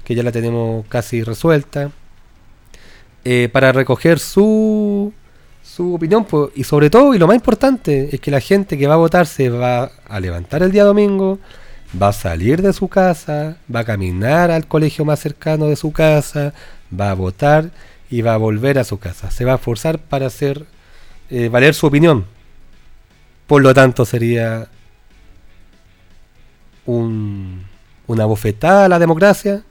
que 0.05 0.15
ya 0.15 0.23
la 0.23 0.33
tenemos 0.33 0.85
casi 0.89 1.23
resuelta, 1.23 1.91
eh, 3.25 3.49
para 3.53 3.73
recoger 3.73 4.19
su 4.19 5.13
su 5.81 5.95
opinión 5.95 6.27
pues, 6.27 6.51
y 6.57 6.65
sobre 6.65 6.91
todo 6.91 7.15
y 7.15 7.19
lo 7.19 7.27
más 7.27 7.37
importante 7.37 8.11
es 8.13 8.21
que 8.21 8.31
la 8.31 8.41
gente 8.41 8.77
que 8.77 8.87
va 8.87 8.95
a 8.95 8.99
votar 8.99 9.27
se 9.27 9.49
va 9.49 9.91
a 10.07 10.21
levantar 10.21 10.63
el 10.63 10.73
día 10.73 10.85
domingo, 10.85 11.39
va 12.01 12.09
a 12.09 12.13
salir 12.13 12.61
de 12.61 12.75
su 12.75 12.89
casa, 12.89 13.57
va 13.75 13.81
a 13.81 13.85
caminar 13.85 14.51
al 14.51 14.67
colegio 14.67 15.07
más 15.07 15.21
cercano 15.21 15.69
de 15.69 15.77
su 15.77 15.91
casa, 15.91 16.53
va 16.93 17.11
a 17.11 17.15
votar 17.15 17.71
y 18.11 18.21
va 18.21 18.35
a 18.35 18.37
volver 18.37 18.79
a 18.79 18.85
su 18.85 18.99
casa. 18.99 19.31
Se 19.31 19.47
va 19.47 19.53
a 19.53 19.55
esforzar 19.55 19.99
para 19.99 20.27
hacer 20.27 20.67
eh, 21.31 21.49
valer 21.49 21.73
su 21.73 21.87
opinión. 21.87 22.27
Por 23.47 23.63
lo 23.63 23.73
tanto 23.73 24.05
sería 24.05 24.69
un, 26.85 27.65
una 28.07 28.27
bofetada 28.27 28.85
a 28.85 28.89
la 28.91 28.99
democracia 28.99 29.63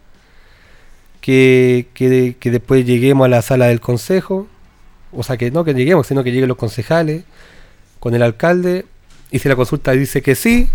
que, 1.21 1.85
que 1.93 2.49
después 2.49 2.83
lleguemos 2.83 3.25
a 3.25 3.29
la 3.29 3.43
sala 3.43 3.67
del 3.67 3.79
consejo 3.79 4.47
o 5.11 5.23
sea, 5.23 5.37
que 5.37 5.51
no 5.51 5.63
que 5.63 5.73
lleguemos, 5.73 6.07
sino 6.07 6.23
que 6.23 6.31
lleguen 6.31 6.47
los 6.47 6.57
concejales 6.57 7.23
con 7.99 8.15
el 8.15 8.21
alcalde 8.21 8.85
y 9.31 9.39
si 9.39 9.49
la 9.49 9.55
consulta 9.55 9.91
dice 9.91 10.21
que 10.21 10.35
sí, 10.35 10.69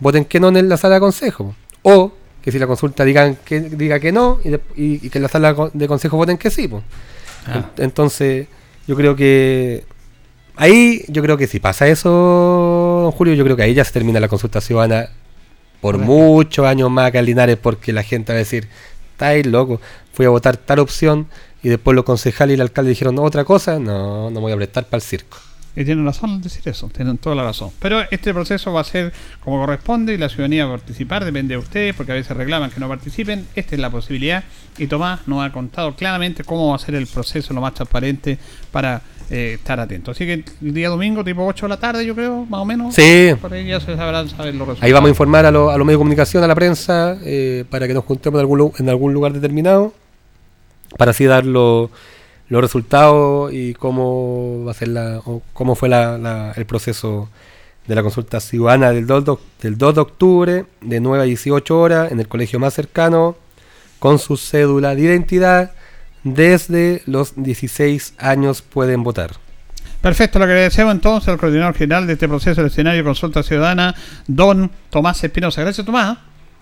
voten 0.00 0.24
que 0.24 0.40
no 0.40 0.48
en 0.48 0.68
la 0.68 0.76
sala 0.76 0.96
de 0.96 1.00
consejo. 1.00 1.54
O 1.82 2.12
que 2.42 2.52
si 2.52 2.58
la 2.58 2.66
consulta 2.66 3.04
digan 3.04 3.38
que, 3.44 3.60
diga 3.60 3.98
que 4.00 4.12
no 4.12 4.38
y, 4.74 5.08
que 5.08 5.18
en 5.18 5.22
la 5.22 5.28
sala 5.28 5.54
de 5.72 5.88
consejo 5.88 6.16
voten 6.16 6.36
que 6.36 6.50
sí. 6.50 6.68
Ah. 7.46 7.70
Entonces, 7.78 8.48
yo 8.86 8.96
creo 8.96 9.16
que 9.16 9.84
ahí, 10.56 11.04
yo 11.08 11.22
creo 11.22 11.36
que 11.36 11.46
si 11.46 11.58
pasa 11.58 11.86
eso, 11.88 12.10
don 13.04 13.12
Julio, 13.12 13.34
yo 13.34 13.44
creo 13.44 13.56
que 13.56 13.62
ahí 13.62 13.74
ya 13.74 13.84
se 13.84 13.92
termina 13.92 14.20
la 14.20 14.28
consulta 14.28 14.60
ciudadana 14.60 15.08
por 15.80 15.98
muchos 15.98 16.66
años 16.66 16.90
más 16.90 17.10
que 17.12 17.18
al 17.18 17.26
Linares, 17.26 17.56
porque 17.56 17.92
la 17.92 18.02
gente 18.02 18.32
va 18.32 18.36
a 18.36 18.38
decir, 18.38 18.68
estáis 19.12 19.46
loco, 19.46 19.80
fui 20.12 20.26
a 20.26 20.30
votar 20.30 20.56
tal 20.56 20.78
opción 20.78 21.26
y 21.64 21.70
después 21.70 21.94
los 21.94 22.04
concejales 22.04 22.52
y 22.52 22.54
el 22.56 22.60
alcalde 22.60 22.90
dijeron 22.90 23.18
otra 23.18 23.44
cosa, 23.44 23.78
no, 23.78 24.30
no 24.30 24.40
voy 24.40 24.52
a 24.52 24.56
prestar 24.56 24.84
para 24.84 24.98
el 24.98 25.02
circo. 25.02 25.38
Y 25.74 25.84
tienen 25.84 26.04
razón 26.04 26.30
en 26.30 26.42
decir 26.42 26.62
eso, 26.66 26.88
tienen 26.94 27.18
toda 27.18 27.34
la 27.34 27.42
razón. 27.42 27.70
Pero 27.80 28.02
este 28.10 28.32
proceso 28.32 28.72
va 28.72 28.82
a 28.82 28.84
ser 28.84 29.12
como 29.40 29.58
corresponde 29.58 30.14
y 30.14 30.18
la 30.18 30.28
ciudadanía 30.28 30.66
va 30.66 30.74
a 30.74 30.76
participar, 30.76 31.24
depende 31.24 31.54
de 31.54 31.58
ustedes, 31.58 31.94
porque 31.96 32.12
a 32.12 32.14
veces 32.14 32.36
reclaman 32.36 32.70
que 32.70 32.78
no 32.78 32.88
participen. 32.88 33.46
Esta 33.56 33.74
es 33.74 33.80
la 33.80 33.90
posibilidad 33.90 34.44
y 34.78 34.86
Tomás 34.86 35.26
nos 35.26 35.42
ha 35.42 35.50
contado 35.50 35.96
claramente 35.96 36.44
cómo 36.44 36.68
va 36.68 36.76
a 36.76 36.78
ser 36.78 36.94
el 36.94 37.06
proceso 37.06 37.54
lo 37.54 37.60
más 37.60 37.74
transparente 37.74 38.38
para 38.70 39.00
eh, 39.30 39.54
estar 39.54 39.80
atento. 39.80 40.10
Así 40.10 40.26
que 40.26 40.44
el 40.62 40.74
día 40.74 40.90
domingo, 40.90 41.24
tipo 41.24 41.44
8 41.44 41.64
de 41.64 41.70
la 41.70 41.80
tarde, 41.80 42.06
yo 42.06 42.14
creo, 42.14 42.44
más 42.44 42.60
o 42.60 42.64
menos. 42.66 42.94
Sí. 42.94 43.30
Por 43.40 43.52
ahí 43.52 43.66
ya 43.66 43.80
se 43.80 43.96
sabrán 43.96 44.28
saber 44.28 44.54
los 44.54 44.68
resultados. 44.68 44.82
Ahí 44.82 44.92
vamos 44.92 45.08
a 45.08 45.10
informar 45.10 45.46
a, 45.46 45.50
los 45.50 45.76
medios 45.78 45.88
de 45.88 45.96
comunicación, 45.96 46.44
a 46.44 46.46
la 46.46 46.54
prensa, 46.54 47.16
eh, 47.24 47.64
para 47.68 47.88
que 47.88 47.94
nos 47.94 48.04
juntemos 48.04 48.38
en 48.38 48.42
algún, 48.42 48.72
en 48.78 48.88
algún 48.90 49.12
lugar 49.12 49.32
determinado 49.32 49.94
para 50.96 51.12
así 51.12 51.24
dar 51.24 51.44
los 51.44 51.90
resultados 52.48 53.52
y 53.52 53.74
cómo 53.74 54.64
va 54.64 54.72
a 54.72 54.74
ser 54.74 54.88
la, 54.88 55.20
cómo 55.52 55.74
fue 55.74 55.88
el 55.88 56.66
proceso 56.66 57.28
de 57.86 57.94
la 57.94 58.02
consulta 58.02 58.40
ciudadana 58.40 58.92
del 58.92 59.06
2, 59.06 59.38
del 59.60 59.76
2 59.76 59.94
de 59.94 60.00
octubre 60.00 60.66
de 60.80 61.00
9 61.00 61.22
a 61.22 61.26
18 61.26 61.78
horas 61.78 62.12
en 62.12 62.20
el 62.20 62.28
colegio 62.28 62.58
más 62.58 62.74
cercano 62.74 63.36
con 63.98 64.18
su 64.18 64.36
cédula 64.36 64.94
de 64.94 65.02
identidad 65.02 65.72
desde 66.22 67.02
los 67.06 67.34
16 67.36 68.14
años 68.18 68.62
pueden 68.62 69.02
votar. 69.02 69.32
Perfecto, 70.00 70.38
lo 70.38 70.44
agradecemos 70.44 70.94
entonces 70.94 71.28
al 71.28 71.38
coordinador 71.38 71.74
general 71.74 72.06
de 72.06 72.14
este 72.14 72.28
proceso 72.28 72.60
del 72.60 72.70
escenario 72.70 72.98
de 72.98 73.04
consulta 73.04 73.42
ciudadana, 73.42 73.94
don 74.26 74.70
Tomás 74.90 75.22
Espinosa. 75.24 75.62
Gracias, 75.62 75.86
Tomás. 75.86 76.18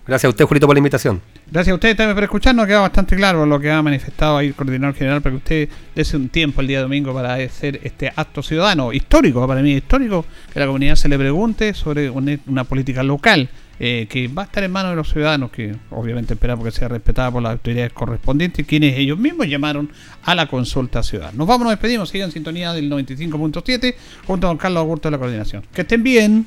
Gracias 0.06 0.24
a 0.26 0.30
usted, 0.30 0.44
Julito, 0.44 0.66
por 0.66 0.74
la 0.74 0.80
invitación. 0.80 1.20
Gracias 1.50 1.72
a 1.72 1.74
usted 1.74 1.96
también 1.96 2.16
por 2.16 2.24
escucharnos. 2.24 2.66
Queda 2.66 2.80
bastante 2.80 3.14
claro 3.14 3.46
lo 3.46 3.60
que 3.60 3.70
ha 3.70 3.80
manifestado 3.82 4.36
ahí 4.36 4.48
el 4.48 4.54
coordinador 4.54 4.96
general 4.96 5.22
para 5.22 5.32
que 5.32 5.36
usted 5.36 5.68
dese 5.94 6.16
un 6.16 6.28
tiempo 6.28 6.60
el 6.60 6.66
día 6.66 6.80
domingo 6.80 7.14
para 7.14 7.34
hacer 7.34 7.80
este 7.84 8.12
acto 8.14 8.42
ciudadano 8.42 8.92
histórico, 8.92 9.46
para 9.46 9.62
mí 9.62 9.72
histórico, 9.72 10.24
que 10.52 10.58
la 10.58 10.66
comunidad 10.66 10.96
se 10.96 11.08
le 11.08 11.18
pregunte 11.18 11.72
sobre 11.74 12.10
una 12.10 12.64
política 12.64 13.02
local 13.02 13.48
eh, 13.84 14.06
que 14.08 14.28
va 14.28 14.42
a 14.42 14.44
estar 14.44 14.62
en 14.62 14.70
manos 14.70 14.92
de 14.92 14.96
los 14.96 15.10
ciudadanos, 15.10 15.50
que 15.50 15.74
obviamente 15.90 16.34
esperamos 16.34 16.64
que 16.64 16.70
sea 16.70 16.88
respetada 16.88 17.30
por 17.30 17.42
las 17.42 17.52
autoridades 17.52 17.92
correspondientes, 17.92 18.66
quienes 18.66 18.96
ellos 18.96 19.18
mismos 19.18 19.48
llamaron 19.48 19.90
a 20.22 20.34
la 20.34 20.46
consulta 20.46 21.02
ciudadana. 21.02 21.36
Nos 21.36 21.46
vamos, 21.46 21.64
nos 21.64 21.72
despedimos, 21.72 22.08
sigan 22.08 22.28
en 22.28 22.32
sintonía 22.32 22.72
del 22.72 22.90
95.7 22.90 23.94
junto 24.26 24.46
a 24.46 24.50
don 24.50 24.58
Carlos 24.58 24.80
Augusto 24.80 25.08
de 25.08 25.12
la 25.12 25.18
coordinación. 25.18 25.64
Que 25.72 25.82
estén 25.82 26.02
bien. 26.02 26.46